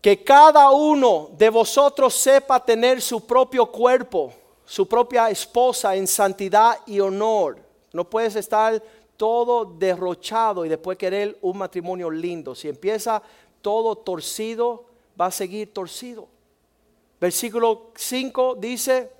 que 0.00 0.24
cada 0.24 0.70
uno 0.70 1.30
de 1.36 1.50
vosotros 1.50 2.14
sepa 2.14 2.64
tener 2.64 3.02
su 3.02 3.26
propio 3.26 3.66
cuerpo, 3.66 4.32
su 4.64 4.88
propia 4.88 5.28
esposa 5.28 5.94
en 5.94 6.06
santidad 6.06 6.78
y 6.86 7.00
honor. 7.00 7.58
No 7.92 8.08
puedes 8.08 8.36
estar 8.36 8.82
todo 9.16 9.64
derrochado 9.64 10.64
y 10.64 10.70
después 10.70 10.96
querer 10.96 11.36
un 11.42 11.58
matrimonio 11.58 12.10
lindo. 12.10 12.54
Si 12.54 12.68
empieza 12.68 13.22
todo 13.62 13.96
torcido, 13.96 14.86
va 15.20 15.26
a 15.26 15.30
seguir 15.30 15.72
torcido. 15.72 16.28
Versículo 17.20 17.90
5 17.96 18.56
dice, 18.56 19.10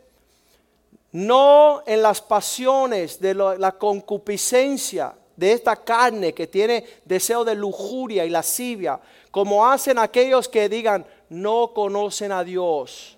no 1.13 1.83
en 1.87 2.03
las 2.03 2.23
pasiones 2.23 3.21
de 3.21 3.35
la 3.35 3.73
concupiscencia 3.73 5.15
de 5.37 5.53
esta 5.53 5.77
carne 5.77 6.35
que 6.35 6.47
tiene 6.47 6.85
deseo 7.05 7.45
de 7.45 7.55
lujuria 7.55 8.25
y 8.25 8.31
lascivia, 8.31 9.01
como 9.31 9.67
hacen 9.67 9.99
aquellos 9.99 10.49
que 10.49 10.69
digan, 10.69 11.07
no 11.29 11.73
conocen 11.73 12.33
a 12.33 12.45
Dios. 12.45 13.17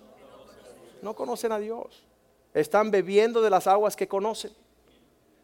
No 1.01 1.13
conocen 1.15 1.51
a 1.51 1.59
Dios. 1.59 2.03
Están 2.53 2.91
bebiendo 2.91 3.41
de 3.41 3.49
las 3.49 3.67
aguas 3.67 3.95
que 3.95 4.07
conocen. 4.07 4.51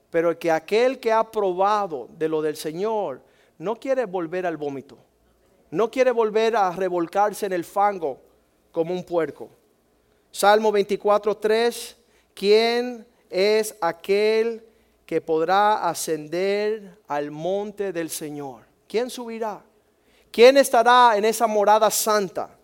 Pero 0.09 0.37
que 0.39 0.51
aquel 0.51 0.99
que 0.99 1.11
ha 1.11 1.29
probado 1.29 2.07
de 2.17 2.29
lo 2.29 2.41
del 2.41 2.55
Señor 2.55 3.21
no 3.57 3.75
quiere 3.75 4.05
volver 4.05 4.45
al 4.45 4.57
vómito. 4.57 4.97
No 5.71 5.91
quiere 5.91 6.11
volver 6.11 6.55
a 6.55 6.71
revolcarse 6.71 7.45
en 7.45 7.53
el 7.53 7.63
fango 7.63 8.19
como 8.71 8.93
un 8.93 9.03
puerco. 9.03 9.49
Salmo 10.31 10.71
24, 10.71 11.37
3. 11.37 11.97
¿Quién 12.33 13.05
es 13.29 13.75
aquel 13.81 14.65
que 15.05 15.21
podrá 15.21 15.87
ascender 15.87 16.99
al 17.07 17.29
monte 17.29 17.91
del 17.93 18.09
Señor? 18.09 18.63
¿Quién 18.87 19.09
subirá? 19.09 19.63
¿Quién 20.31 20.57
estará 20.57 21.17
en 21.17 21.25
esa 21.25 21.45
morada 21.45 21.91
santa? 21.91 22.57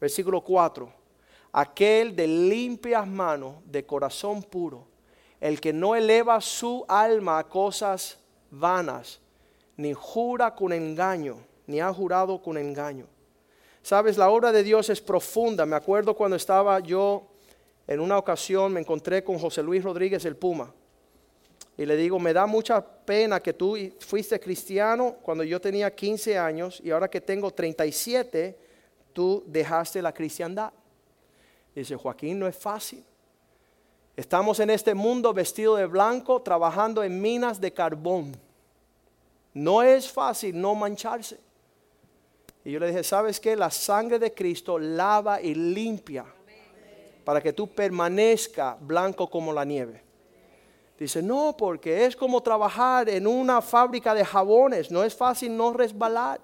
Versículo 0.00 0.40
4. 0.40 0.92
Aquel 1.52 2.14
de 2.14 2.26
limpias 2.26 3.06
manos, 3.06 3.56
de 3.64 3.84
corazón 3.84 4.42
puro, 4.42 4.86
el 5.40 5.60
que 5.60 5.72
no 5.72 5.94
eleva 5.94 6.40
su 6.40 6.84
alma 6.88 7.38
a 7.38 7.48
cosas 7.48 8.18
vanas, 8.50 9.20
ni 9.76 9.92
jura 9.92 10.54
con 10.54 10.72
engaño 10.72 11.49
ni 11.70 11.80
ha 11.80 11.92
jurado 11.92 12.42
con 12.42 12.58
engaño. 12.58 13.06
Sabes, 13.82 14.18
la 14.18 14.28
obra 14.28 14.50
de 14.52 14.62
Dios 14.62 14.90
es 14.90 15.00
profunda. 15.00 15.64
Me 15.64 15.76
acuerdo 15.76 16.14
cuando 16.14 16.36
estaba 16.36 16.80
yo 16.80 17.28
en 17.86 18.00
una 18.00 18.18
ocasión, 18.18 18.72
me 18.72 18.80
encontré 18.80 19.22
con 19.22 19.38
José 19.38 19.62
Luis 19.62 19.82
Rodríguez 19.82 20.24
el 20.24 20.36
Puma. 20.36 20.72
Y 21.76 21.86
le 21.86 21.96
digo, 21.96 22.18
me 22.18 22.32
da 22.32 22.46
mucha 22.46 22.84
pena 22.84 23.40
que 23.40 23.54
tú 23.54 23.76
fuiste 24.00 24.38
cristiano 24.38 25.16
cuando 25.22 25.44
yo 25.44 25.60
tenía 25.60 25.94
15 25.94 26.36
años 26.36 26.80
y 26.84 26.90
ahora 26.90 27.08
que 27.08 27.20
tengo 27.20 27.50
37, 27.52 28.58
tú 29.12 29.42
dejaste 29.46 30.02
la 30.02 30.12
cristiandad. 30.12 30.72
Dice, 31.74 31.96
Joaquín, 31.96 32.38
no 32.38 32.48
es 32.48 32.56
fácil. 32.56 33.04
Estamos 34.16 34.60
en 34.60 34.70
este 34.70 34.92
mundo 34.92 35.32
vestido 35.32 35.76
de 35.76 35.86
blanco, 35.86 36.42
trabajando 36.42 37.02
en 37.02 37.22
minas 37.22 37.60
de 37.60 37.72
carbón. 37.72 38.36
No 39.54 39.82
es 39.82 40.10
fácil 40.10 40.60
no 40.60 40.74
mancharse. 40.74 41.38
Y 42.64 42.72
yo 42.72 42.80
le 42.80 42.88
dije, 42.88 43.02
¿sabes 43.02 43.40
qué? 43.40 43.56
La 43.56 43.70
sangre 43.70 44.18
de 44.18 44.34
Cristo 44.34 44.78
lava 44.78 45.40
y 45.40 45.54
limpia 45.54 46.26
para 47.24 47.40
que 47.40 47.52
tú 47.52 47.68
permanezca 47.68 48.76
blanco 48.80 49.28
como 49.28 49.52
la 49.52 49.64
nieve. 49.64 50.02
Dice, 50.98 51.22
no, 51.22 51.54
porque 51.56 52.04
es 52.04 52.14
como 52.14 52.42
trabajar 52.42 53.08
en 53.08 53.26
una 53.26 53.62
fábrica 53.62 54.14
de 54.14 54.24
jabones, 54.24 54.90
no 54.90 55.02
es 55.02 55.14
fácil 55.14 55.56
no 55.56 55.72
resbalar. 55.72 56.40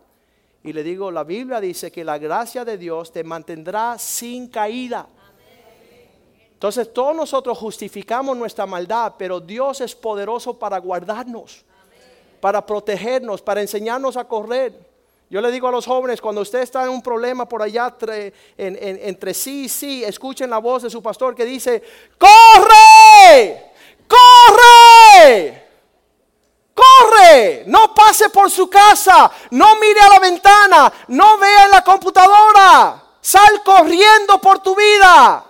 Y 0.62 0.72
le 0.72 0.82
digo, 0.82 1.10
la 1.10 1.24
Biblia 1.24 1.60
dice 1.60 1.92
que 1.92 2.02
la 2.02 2.16
gracia 2.18 2.64
de 2.64 2.78
Dios 2.78 3.12
te 3.12 3.22
mantendrá 3.22 3.98
sin 3.98 4.48
caída. 4.48 5.06
Entonces 6.54 6.90
todos 6.90 7.14
nosotros 7.14 7.58
justificamos 7.58 8.34
nuestra 8.34 8.64
maldad, 8.64 9.14
pero 9.18 9.40
Dios 9.40 9.82
es 9.82 9.94
poderoso 9.94 10.58
para 10.58 10.78
guardarnos, 10.78 11.66
para 12.40 12.64
protegernos, 12.64 13.42
para 13.42 13.60
enseñarnos 13.60 14.16
a 14.16 14.26
correr. 14.26 14.85
Yo 15.28 15.40
le 15.40 15.50
digo 15.50 15.66
a 15.66 15.72
los 15.72 15.86
jóvenes, 15.86 16.20
cuando 16.20 16.42
usted 16.42 16.60
está 16.60 16.84
en 16.84 16.90
un 16.90 17.02
problema 17.02 17.48
por 17.48 17.60
allá 17.60 17.92
entre, 18.56 19.34
sí 19.34 19.64
y 19.64 19.68
sí, 19.68 20.04
escuchen 20.04 20.48
la 20.48 20.58
voz 20.58 20.84
de 20.84 20.90
su 20.90 21.02
pastor 21.02 21.34
que 21.34 21.44
dice, 21.44 21.82
corre, 22.16 23.72
corre, 24.06 25.68
corre, 26.72 27.64
no 27.66 27.92
pase 27.92 28.30
por 28.30 28.48
su 28.48 28.70
casa, 28.70 29.28
no 29.50 29.74
mire 29.80 30.00
a 30.00 30.10
la 30.10 30.18
ventana, 30.20 30.92
no 31.08 31.38
vea 31.38 31.64
en 31.64 31.70
la 31.72 31.82
computadora, 31.82 33.02
sal 33.20 33.62
corriendo 33.64 34.40
por 34.40 34.60
tu 34.60 34.76
vida. 34.76 35.44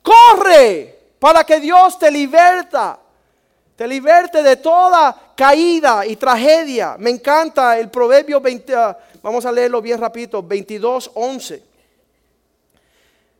Corre 0.00 1.10
para 1.18 1.44
que 1.44 1.60
Dios 1.60 1.98
te 1.98 2.10
liberta 2.10 2.98
te 3.76 3.88
liberte 3.88 4.42
de 4.42 4.56
toda 4.56 5.21
caída 5.36 6.06
y 6.06 6.16
tragedia. 6.16 6.96
Me 6.98 7.10
encanta 7.10 7.78
el 7.78 7.90
proverbio 7.90 8.40
20, 8.40 8.74
ah, 8.74 8.98
vamos 9.22 9.44
a 9.44 9.52
leerlo 9.52 9.80
bien 9.80 9.98
rapidito, 9.98 10.42
22, 10.42 11.10
11. 11.14 11.62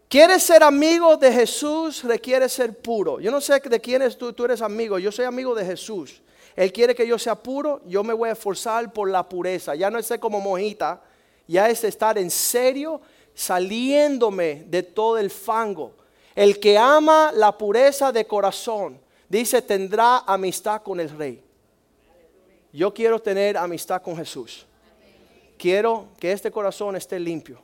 ¿Quieres 0.09 0.43
ser 0.43 0.62
amigo 0.62 1.16
de 1.16 1.32
Jesús? 1.32 2.05
Requiere 2.05 2.49
ser 2.49 2.76
puro. 2.76 3.18
Yo 3.18 3.30
no 3.30 3.40
sé 3.40 3.59
de 3.61 3.80
quién 3.80 4.03
es 4.03 4.18
tú, 4.18 4.32
tú 4.34 4.45
eres 4.45 4.61
amigo. 4.61 4.99
Yo 4.99 5.11
soy 5.11 5.24
amigo 5.24 5.55
de 5.55 5.64
Jesús. 5.64 6.20
Él 6.55 6.70
quiere 6.70 6.95
que 6.95 7.07
yo 7.07 7.18
sea 7.18 7.34
puro. 7.34 7.80
Yo 7.86 8.05
me 8.05 8.12
voy 8.12 8.28
a 8.28 8.32
esforzar 8.32 8.93
por 8.93 9.09
la 9.09 9.26
pureza. 9.26 9.74
Ya 9.74 9.90
no 9.90 9.99
es 9.99 10.05
ser 10.05 10.20
como 10.20 10.38
mojita. 10.38 11.01
Ya 11.49 11.68
es 11.70 11.82
estar 11.84 12.18
en 12.18 12.30
serio 12.30 13.01
saliéndome 13.34 14.64
de 14.66 14.82
todo 14.82 15.16
el 15.16 15.30
fango. 15.30 15.95
El 16.34 16.61
que 16.61 16.76
ama 16.76 17.32
la 17.34 17.57
pureza 17.57 18.12
de 18.12 18.26
corazón, 18.26 19.01
dice, 19.28 19.62
tendrá 19.62 20.18
amistad 20.26 20.82
con 20.82 21.01
el 21.01 21.11
rey. 21.11 21.43
Yo 22.72 22.92
quiero 22.92 23.20
tener 23.20 23.56
amistad 23.56 24.02
con 24.02 24.16
Jesús. 24.16 24.66
Quiero 25.58 26.08
que 26.18 26.32
este 26.32 26.50
corazón 26.50 26.96
esté 26.96 27.20
limpio 27.20 27.62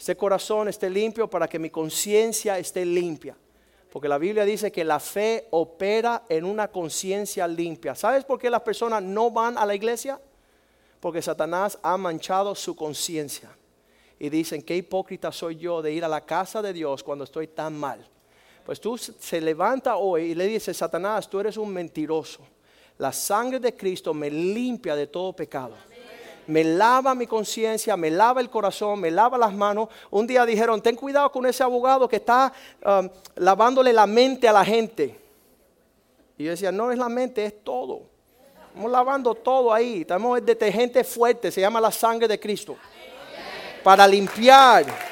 este 0.00 0.16
corazón 0.16 0.66
esté 0.68 0.88
limpio 0.88 1.28
para 1.28 1.46
que 1.46 1.58
mi 1.58 1.68
conciencia 1.68 2.58
esté 2.58 2.86
limpia. 2.86 3.36
Porque 3.92 4.08
la 4.08 4.16
Biblia 4.16 4.46
dice 4.46 4.72
que 4.72 4.82
la 4.82 4.98
fe 4.98 5.46
opera 5.50 6.22
en 6.30 6.46
una 6.46 6.68
conciencia 6.68 7.46
limpia. 7.46 7.94
¿Sabes 7.94 8.24
por 8.24 8.38
qué 8.38 8.48
las 8.48 8.62
personas 8.62 9.02
no 9.02 9.30
van 9.30 9.58
a 9.58 9.66
la 9.66 9.74
iglesia? 9.74 10.18
Porque 11.00 11.20
Satanás 11.20 11.78
ha 11.82 11.98
manchado 11.98 12.54
su 12.54 12.74
conciencia. 12.74 13.54
Y 14.18 14.30
dicen, 14.30 14.62
qué 14.62 14.74
hipócrita 14.74 15.30
soy 15.32 15.56
yo 15.56 15.82
de 15.82 15.92
ir 15.92 16.02
a 16.02 16.08
la 16.08 16.24
casa 16.24 16.62
de 16.62 16.72
Dios 16.72 17.02
cuando 17.02 17.24
estoy 17.24 17.48
tan 17.48 17.78
mal. 17.78 18.08
Pues 18.64 18.80
tú 18.80 18.96
se 18.96 19.38
levanta 19.42 19.96
hoy 19.96 20.30
y 20.30 20.34
le 20.34 20.46
dices, 20.46 20.78
Satanás, 20.78 21.28
tú 21.28 21.40
eres 21.40 21.58
un 21.58 21.70
mentiroso. 21.74 22.40
La 23.00 23.12
sangre 23.12 23.58
de 23.58 23.74
Cristo 23.74 24.14
me 24.14 24.30
limpia 24.30 24.94
de 24.94 25.06
todo 25.08 25.32
pecado 25.32 25.74
me 26.50 26.64
lava 26.64 27.14
mi 27.14 27.28
conciencia, 27.28 27.96
me 27.96 28.10
lava 28.10 28.40
el 28.40 28.50
corazón, 28.50 29.00
me 29.00 29.10
lava 29.10 29.38
las 29.38 29.54
manos. 29.54 29.88
Un 30.10 30.26
día 30.26 30.44
dijeron, 30.44 30.82
ten 30.82 30.96
cuidado 30.96 31.30
con 31.30 31.46
ese 31.46 31.62
abogado 31.62 32.08
que 32.08 32.16
está 32.16 32.52
um, 32.84 33.08
lavándole 33.36 33.92
la 33.92 34.04
mente 34.04 34.48
a 34.48 34.52
la 34.52 34.64
gente. 34.64 35.16
Y 36.36 36.44
yo 36.44 36.50
decía, 36.50 36.72
no 36.72 36.90
es 36.90 36.98
la 36.98 37.08
mente, 37.08 37.44
es 37.44 37.62
todo. 37.62 38.02
Estamos 38.66 38.90
lavando 38.90 39.32
todo 39.34 39.72
ahí. 39.72 40.00
Estamos 40.00 40.38
el 40.40 40.44
detergente 40.44 41.04
fuerte, 41.04 41.52
se 41.52 41.60
llama 41.60 41.80
la 41.80 41.92
sangre 41.92 42.26
de 42.26 42.40
Cristo. 42.40 42.76
Para 43.84 44.08
limpiar. 44.08 45.09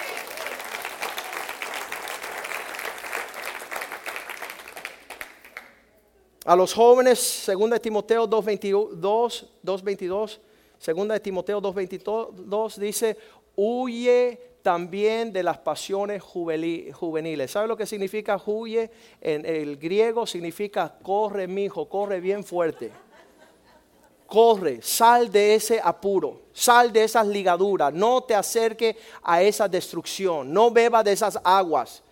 A 6.49 6.57
los 6.57 6.73
jóvenes, 6.73 7.45
2 7.47 7.79
Timoteo 7.79 8.27
2.22, 8.27 9.45
2.22 9.63 10.39
Segunda 10.79 11.13
de 11.13 11.21
Timoteo 11.21 11.61
2.22 11.61 12.77
dice, 12.77 13.19
huye 13.55 14.41
también 14.63 15.31
de 15.31 15.43
las 15.43 15.59
pasiones 15.59 16.23
juveniles. 16.23 17.51
¿Sabe 17.51 17.69
lo 17.69 17.77
que 17.77 17.85
significa 17.85 18.41
huye? 18.47 18.91
En 19.21 19.45
el 19.45 19.77
griego 19.77 20.27
significa 20.27 20.97
corre, 21.03 21.47
mijo, 21.47 21.87
corre 21.87 22.19
bien 22.19 22.43
fuerte. 22.43 22.93
Corre, 24.27 24.81
sal 24.81 25.31
de 25.31 25.55
ese 25.55 25.79
apuro, 25.85 26.45
sal 26.55 26.91
de 26.91 27.05
esas 27.05 27.27
ligaduras, 27.27 27.93
no 27.93 28.23
te 28.23 28.35
acerque 28.35 28.97
a 29.23 29.43
esa 29.43 29.69
destrucción, 29.69 30.51
no 30.51 30.71
beba 30.71 31.03
de 31.03 31.13
esas 31.13 31.39
aguas. 31.45 32.03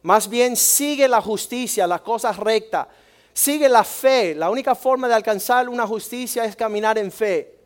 Más 0.00 0.26
bien 0.26 0.56
sigue 0.56 1.06
la 1.06 1.20
justicia, 1.20 1.86
las 1.86 2.00
cosas 2.00 2.38
rectas, 2.38 2.88
sigue 3.32 3.68
la 3.68 3.84
fe. 3.84 4.34
La 4.34 4.50
única 4.50 4.74
forma 4.74 5.08
de 5.08 5.14
alcanzar 5.14 5.68
una 5.68 5.86
justicia 5.86 6.44
es 6.44 6.56
caminar 6.56 6.98
en 6.98 7.10
fe. 7.10 7.58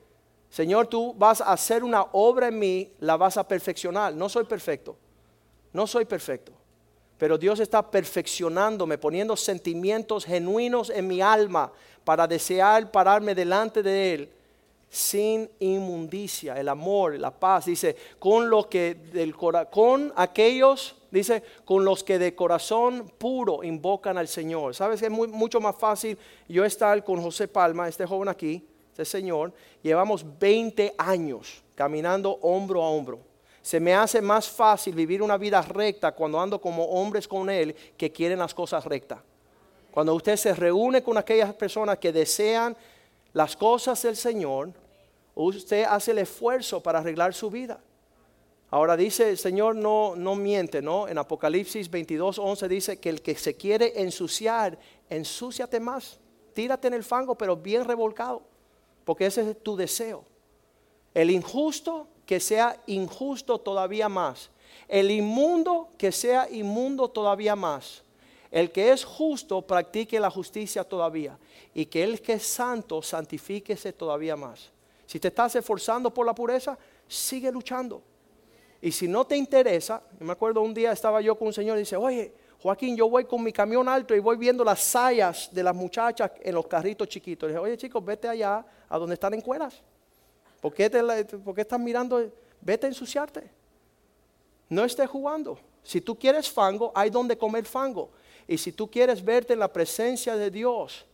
Señor, 0.48 0.86
tú 0.86 1.14
vas 1.16 1.40
a 1.40 1.52
hacer 1.52 1.84
una 1.84 2.02
obra 2.12 2.48
en 2.48 2.58
mí, 2.58 2.92
la 3.00 3.16
vas 3.16 3.36
a 3.36 3.46
perfeccionar. 3.46 4.14
No 4.14 4.28
soy 4.28 4.44
perfecto, 4.44 4.96
no 5.72 5.86
soy 5.86 6.04
perfecto. 6.04 6.52
Pero 7.18 7.38
Dios 7.38 7.60
está 7.60 7.90
perfeccionándome, 7.90 8.98
poniendo 8.98 9.36
sentimientos 9.36 10.24
genuinos 10.24 10.90
en 10.90 11.06
mi 11.06 11.20
alma 11.20 11.72
para 12.04 12.26
desear 12.26 12.90
pararme 12.90 13.34
delante 13.34 13.82
de 13.82 14.14
Él 14.14 14.32
sin 14.88 15.50
inmundicia, 15.58 16.58
el 16.58 16.68
amor, 16.68 17.18
la 17.18 17.30
paz. 17.30 17.66
Dice, 17.66 17.96
con 18.18 18.48
lo 18.48 18.68
que 18.68 18.94
del 18.94 19.34
con 19.34 20.12
aquellos, 20.16 20.96
dice, 21.18 21.42
con 21.64 21.84
los 21.84 22.02
que 22.02 22.18
de 22.18 22.34
corazón 22.34 23.10
puro 23.18 23.62
invocan 23.62 24.18
al 24.18 24.28
Señor. 24.28 24.74
¿Sabes 24.74 25.00
que 25.00 25.06
es 25.06 25.12
mucho 25.12 25.60
más 25.60 25.76
fácil 25.76 26.18
yo 26.48 26.64
estar 26.64 27.02
con 27.04 27.20
José 27.22 27.48
Palma, 27.48 27.88
este 27.88 28.06
joven 28.06 28.28
aquí? 28.28 28.66
este 29.02 29.18
Señor, 29.18 29.52
llevamos 29.82 30.24
20 30.38 30.94
años 30.96 31.62
caminando 31.74 32.38
hombro 32.40 32.82
a 32.82 32.88
hombro. 32.88 33.18
Se 33.60 33.78
me 33.78 33.94
hace 33.94 34.22
más 34.22 34.48
fácil 34.48 34.94
vivir 34.94 35.22
una 35.22 35.36
vida 35.36 35.60
recta 35.60 36.12
cuando 36.12 36.40
ando 36.40 36.58
como 36.58 36.84
hombres 36.84 37.28
con 37.28 37.50
Él 37.50 37.74
que 37.98 38.10
quieren 38.10 38.38
las 38.38 38.54
cosas 38.54 38.86
rectas. 38.86 39.18
Cuando 39.90 40.14
usted 40.14 40.36
se 40.36 40.54
reúne 40.54 41.02
con 41.02 41.18
aquellas 41.18 41.52
personas 41.54 41.98
que 41.98 42.10
desean 42.10 42.74
las 43.34 43.54
cosas 43.54 44.00
del 44.02 44.16
Señor, 44.16 44.72
usted 45.34 45.84
hace 45.84 46.12
el 46.12 46.18
esfuerzo 46.18 46.82
para 46.82 47.00
arreglar 47.00 47.34
su 47.34 47.50
vida. 47.50 47.78
Ahora 48.70 48.96
dice 48.96 49.30
el 49.30 49.38
Señor 49.38 49.76
no, 49.76 50.14
no 50.16 50.34
miente, 50.34 50.82
¿no? 50.82 51.08
En 51.08 51.18
Apocalipsis 51.18 51.90
22, 51.90 52.38
11 52.38 52.68
dice 52.68 52.96
que 52.98 53.08
el 53.08 53.22
que 53.22 53.36
se 53.36 53.56
quiere 53.56 54.00
ensuciar, 54.02 54.78
ensúciate 55.08 55.80
más. 55.80 56.18
Tírate 56.52 56.88
en 56.88 56.94
el 56.94 57.04
fango, 57.04 57.36
pero 57.36 57.56
bien 57.56 57.84
revolcado 57.84 58.42
porque 59.06 59.26
ese 59.26 59.48
es 59.48 59.62
tu 59.62 59.76
deseo. 59.76 60.24
El 61.14 61.30
injusto 61.30 62.08
que 62.26 62.40
sea 62.40 62.82
injusto 62.86 63.58
todavía 63.58 64.08
más. 64.08 64.50
El 64.88 65.12
inmundo 65.12 65.90
que 65.96 66.10
sea 66.10 66.50
inmundo 66.50 67.08
todavía 67.08 67.54
más. 67.54 68.02
El 68.50 68.72
que 68.72 68.90
es 68.90 69.04
justo 69.04 69.62
practique 69.62 70.18
la 70.18 70.28
justicia 70.28 70.82
todavía. 70.82 71.38
Y 71.72 71.86
que 71.86 72.02
el 72.02 72.20
que 72.20 72.32
es 72.34 72.46
santo 72.46 73.00
santifíquese 73.00 73.92
todavía 73.92 74.34
más. 74.34 74.72
Si 75.06 75.20
te 75.20 75.28
estás 75.28 75.54
esforzando 75.54 76.12
por 76.12 76.26
la 76.26 76.34
pureza, 76.34 76.76
sigue 77.06 77.52
luchando. 77.52 78.02
Y 78.86 78.92
si 78.92 79.08
no 79.08 79.26
te 79.26 79.36
interesa, 79.36 80.00
me 80.20 80.30
acuerdo 80.30 80.60
un 80.62 80.72
día 80.72 80.92
estaba 80.92 81.20
yo 81.20 81.36
con 81.36 81.48
un 81.48 81.52
señor 81.52 81.76
y 81.76 81.80
dice, 81.80 81.96
oye, 81.96 82.32
Joaquín, 82.62 82.96
yo 82.96 83.10
voy 83.10 83.24
con 83.24 83.42
mi 83.42 83.52
camión 83.52 83.88
alto 83.88 84.14
y 84.14 84.20
voy 84.20 84.36
viendo 84.36 84.62
las 84.62 84.78
sayas 84.78 85.52
de 85.52 85.60
las 85.64 85.74
muchachas 85.74 86.30
en 86.40 86.54
los 86.54 86.68
carritos 86.68 87.08
chiquitos. 87.08 87.48
Le 87.48 87.54
dije, 87.54 87.64
oye 87.64 87.76
chicos, 87.76 88.04
vete 88.04 88.28
allá 88.28 88.64
a 88.88 88.96
donde 88.96 89.14
están 89.14 89.34
en 89.34 89.40
cueras. 89.40 89.82
¿Por 90.60 90.72
qué, 90.72 90.88
estás 91.56 91.80
mirando? 91.80 92.30
Vete 92.60 92.86
a 92.86 92.88
ensuciarte. 92.88 93.50
No 94.68 94.84
estés 94.84 95.10
jugando. 95.10 95.58
Si 95.82 96.00
tú 96.00 96.16
quieres 96.16 96.48
fango, 96.48 96.92
hay 96.94 97.10
donde 97.10 97.36
comer 97.36 97.64
fango. 97.64 98.10
Y 98.46 98.56
si 98.56 98.70
tú 98.70 98.88
quieres 98.88 99.24
verte 99.24 99.54
en 99.54 99.58
la 99.58 99.72
presencia 99.72 100.36
de 100.36 100.48
Dios, 100.48 101.04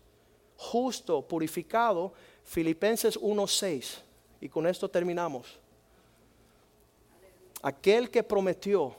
justo, 0.58 1.22
purificado, 1.22 2.12
Filipenses 2.44 3.18
1.6. 3.18 4.02
Y 4.42 4.50
con 4.50 4.66
esto 4.66 4.90
terminamos. 4.90 5.61
Aquel 7.62 8.10
que 8.10 8.22
prometió 8.22 8.96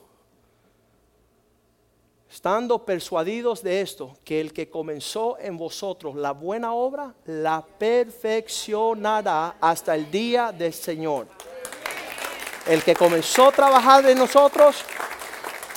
estando 2.34 2.84
persuadidos 2.84 3.62
de 3.62 3.82
esto, 3.82 4.18
que 4.24 4.42
el 4.42 4.54
que 4.54 4.68
comenzó 4.68 5.38
en 5.38 5.56
vosotros 5.56 6.16
la 6.16 6.32
buena 6.32 6.74
obra, 6.74 7.14
la 7.26 7.64
perfeccionará 7.78 9.58
hasta 9.62 9.94
el 9.94 10.10
día 10.10 10.52
del 10.52 10.74
Señor. 10.74 11.28
El 12.68 12.82
que 12.82 12.96
comenzó 12.96 13.50
a 13.50 13.52
trabajar 13.52 14.04
en 14.08 14.18
nosotros, 14.18 14.84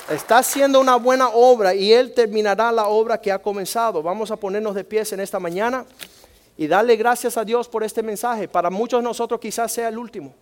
está 0.09 0.39
haciendo 0.39 0.79
una 0.79 0.95
buena 0.95 1.29
obra 1.29 1.75
y 1.75 1.93
Él 1.93 2.11
terminará 2.15 2.71
la 2.71 2.87
obra 2.87 3.21
que 3.21 3.31
ha 3.31 3.37
comenzado. 3.37 4.01
Vamos 4.01 4.31
a 4.31 4.35
ponernos 4.35 4.73
de 4.73 4.83
pies 4.83 5.13
en 5.13 5.19
esta 5.19 5.39
mañana 5.39 5.85
y 6.57 6.65
darle 6.65 6.95
gracias 6.95 7.37
a 7.37 7.45
Dios 7.45 7.69
por 7.69 7.83
este 7.83 8.01
mensaje. 8.01 8.47
Para 8.47 8.71
muchos 8.71 8.99
de 8.99 9.03
nosotros 9.03 9.39
quizás 9.39 9.71
sea 9.71 9.89
el 9.89 9.97
último. 9.99 10.33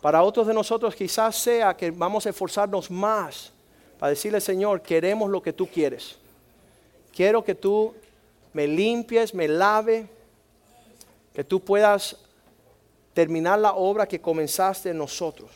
Para 0.00 0.22
otros 0.22 0.46
de 0.46 0.54
nosotros 0.54 0.94
quizás 0.94 1.36
sea 1.36 1.76
que 1.76 1.90
vamos 1.90 2.26
a 2.26 2.30
esforzarnos 2.30 2.90
más 2.90 3.52
para 3.98 4.10
decirle, 4.10 4.40
Señor, 4.40 4.80
queremos 4.80 5.30
lo 5.30 5.42
que 5.42 5.52
tú 5.52 5.66
quieres. 5.66 6.16
Quiero 7.14 7.44
que 7.44 7.54
tú 7.54 7.92
me 8.52 8.66
limpies, 8.66 9.34
me 9.34 9.46
lave, 9.46 10.08
que 11.34 11.44
tú 11.44 11.60
puedas 11.60 12.16
terminar 13.12 13.58
la 13.58 13.74
obra 13.74 14.08
que 14.08 14.20
comenzaste 14.20 14.90
en 14.90 14.98
nosotros. 14.98 15.50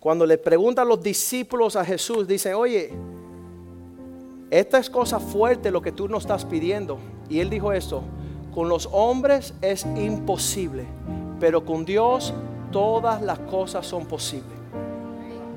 Cuando 0.00 0.26
le 0.26 0.36
preguntan 0.36 0.88
los 0.88 1.02
discípulos 1.02 1.76
a 1.76 1.84
Jesús, 1.84 2.26
dicen, 2.26 2.54
oye, 2.54 2.90
esta 4.50 4.78
es 4.78 4.90
cosa 4.90 5.18
fuerte 5.18 5.70
lo 5.70 5.80
que 5.80 5.92
tú 5.92 6.08
nos 6.08 6.24
estás 6.24 6.44
pidiendo. 6.44 6.98
Y 7.28 7.40
él 7.40 7.48
dijo 7.48 7.72
esto, 7.72 8.02
con 8.54 8.68
los 8.68 8.88
hombres 8.92 9.54
es 9.62 9.86
imposible, 9.96 10.84
pero 11.40 11.64
con 11.64 11.84
Dios 11.84 12.32
todas 12.70 13.22
las 13.22 13.38
cosas 13.40 13.86
son 13.86 14.06
posibles. 14.06 14.58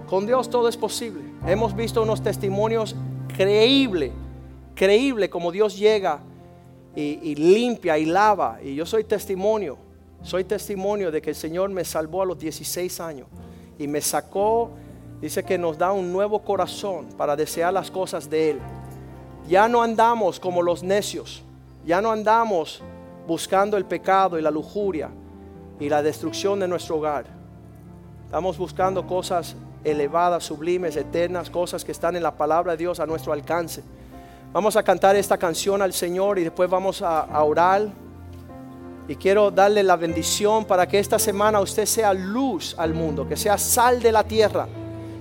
Con 0.08 0.26
Dios 0.26 0.50
todo 0.50 0.70
es 0.70 0.78
posible. 0.78 1.22
Hemos 1.46 1.76
visto 1.76 2.02
unos 2.02 2.22
testimonios 2.22 2.96
creíbles, 3.36 4.12
creíble 4.76 5.30
como 5.30 5.52
Dios 5.52 5.78
llega 5.78 6.20
y, 6.96 7.36
limpia 7.36 7.98
y 7.98 8.06
lava. 8.06 8.60
Y 8.64 8.76
yo 8.76 8.86
soy 8.86 9.04
testimonio, 9.04 9.78
soy 10.24 10.44
testimonio 10.44 11.12
de 11.12 11.22
que 11.22 11.32
el 11.32 11.36
Señor 11.36 11.70
me 11.70 11.84
salvó 11.84 12.22
a 12.22 12.26
los 12.26 12.40
16 12.40 13.00
años 13.00 13.28
y 13.78 13.88
me 13.88 14.02
sacó 14.02 14.72
Dice 15.22 15.44
que 15.44 15.58
nos 15.58 15.78
da 15.78 15.92
un 15.92 16.14
nuevo 16.14 16.40
corazón 16.44 17.08
para 17.18 17.36
desear 17.36 17.74
las 17.74 17.90
cosas 17.90 18.30
de 18.30 18.52
Él. 18.52 18.60
Ya 19.48 19.68
no 19.68 19.82
andamos 19.82 20.40
como 20.40 20.62
los 20.62 20.84
necios, 20.84 21.44
ya 21.86 22.02
no 22.02 22.12
andamos 22.12 22.84
buscando 23.26 23.78
el 23.78 23.86
pecado 23.86 24.38
y 24.38 24.42
la 24.42 24.52
lujuria 24.52 25.10
y 25.80 25.90
la 25.90 26.02
destrucción 26.02 26.60
de 26.60 26.68
nuestro 26.68 26.98
hogar. 26.98 27.26
Estamos 28.26 28.58
buscando 28.58 29.06
cosas 29.06 29.56
elevadas, 29.84 30.44
sublimes, 30.44 30.96
eternas, 30.98 31.50
cosas 31.50 31.86
que 31.86 31.92
están 31.92 32.16
en 32.16 32.24
la 32.24 32.36
palabra 32.36 32.74
de 32.74 32.78
Dios 32.78 33.00
a 33.00 33.06
nuestro 33.06 33.34
alcance. 33.34 33.84
Vamos 34.52 34.76
a 34.76 34.84
cantar 34.84 35.16
esta 35.16 35.38
canción 35.38 35.82
al 35.82 35.94
Señor 35.94 36.40
y 36.40 36.44
después 36.44 36.70
vamos 36.70 37.02
a, 37.02 37.44
orar. 37.44 37.88
Y 39.08 39.16
quiero 39.16 39.52
darle 39.52 39.84
la 39.84 39.96
bendición 39.96 40.66
para 40.66 40.88
que 40.88 41.00
esta 41.00 41.18
semana 41.20 41.62
usted 41.62 41.86
sea 41.86 42.14
luz 42.14 42.76
al 42.78 42.94
mundo, 42.94 43.28
que 43.28 43.38
sea 43.38 43.58
sal 43.58 44.02
de 44.02 44.12
la 44.12 44.24
tierra. 44.24 44.68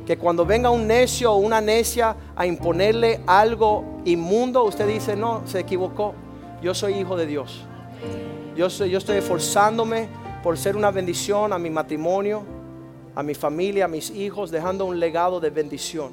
Que 0.05 0.17
cuando 0.17 0.47
venga 0.47 0.71
un 0.71 0.87
necio 0.87 1.33
o 1.33 1.37
una 1.37 1.61
necia 1.61 2.17
a 2.35 2.47
imponerle 2.47 3.21
algo 3.27 4.01
inmundo, 4.05 4.65
usted 4.65 4.89
dice, 4.89 5.15
no, 5.15 5.43
se 5.47 5.61
equivocó. 5.61 6.15
Yo 6.63 6.75
soy 6.75 6.95
hijo 6.95 7.17
de 7.17 7.27
Dios. 7.27 7.65
Yo, 8.57 8.71
soy, 8.71 8.91
yo 8.91 8.99
estoy 8.99 9.19
esforzándome 9.19 10.09
por 10.43 10.59
ser 10.59 10.77
una 10.77 10.91
bendición 10.91 11.53
a 11.53 11.59
mi 11.59 11.71
matrimonio, 11.71 12.45
a 13.15 13.23
mi 13.23 13.35
familia, 13.35 13.87
a 13.87 13.89
mis 13.89 14.11
hijos, 14.11 14.51
dejando 14.51 14.85
un 14.85 15.01
legado 15.01 15.41
de 15.41 15.51
bendición. 15.51 16.13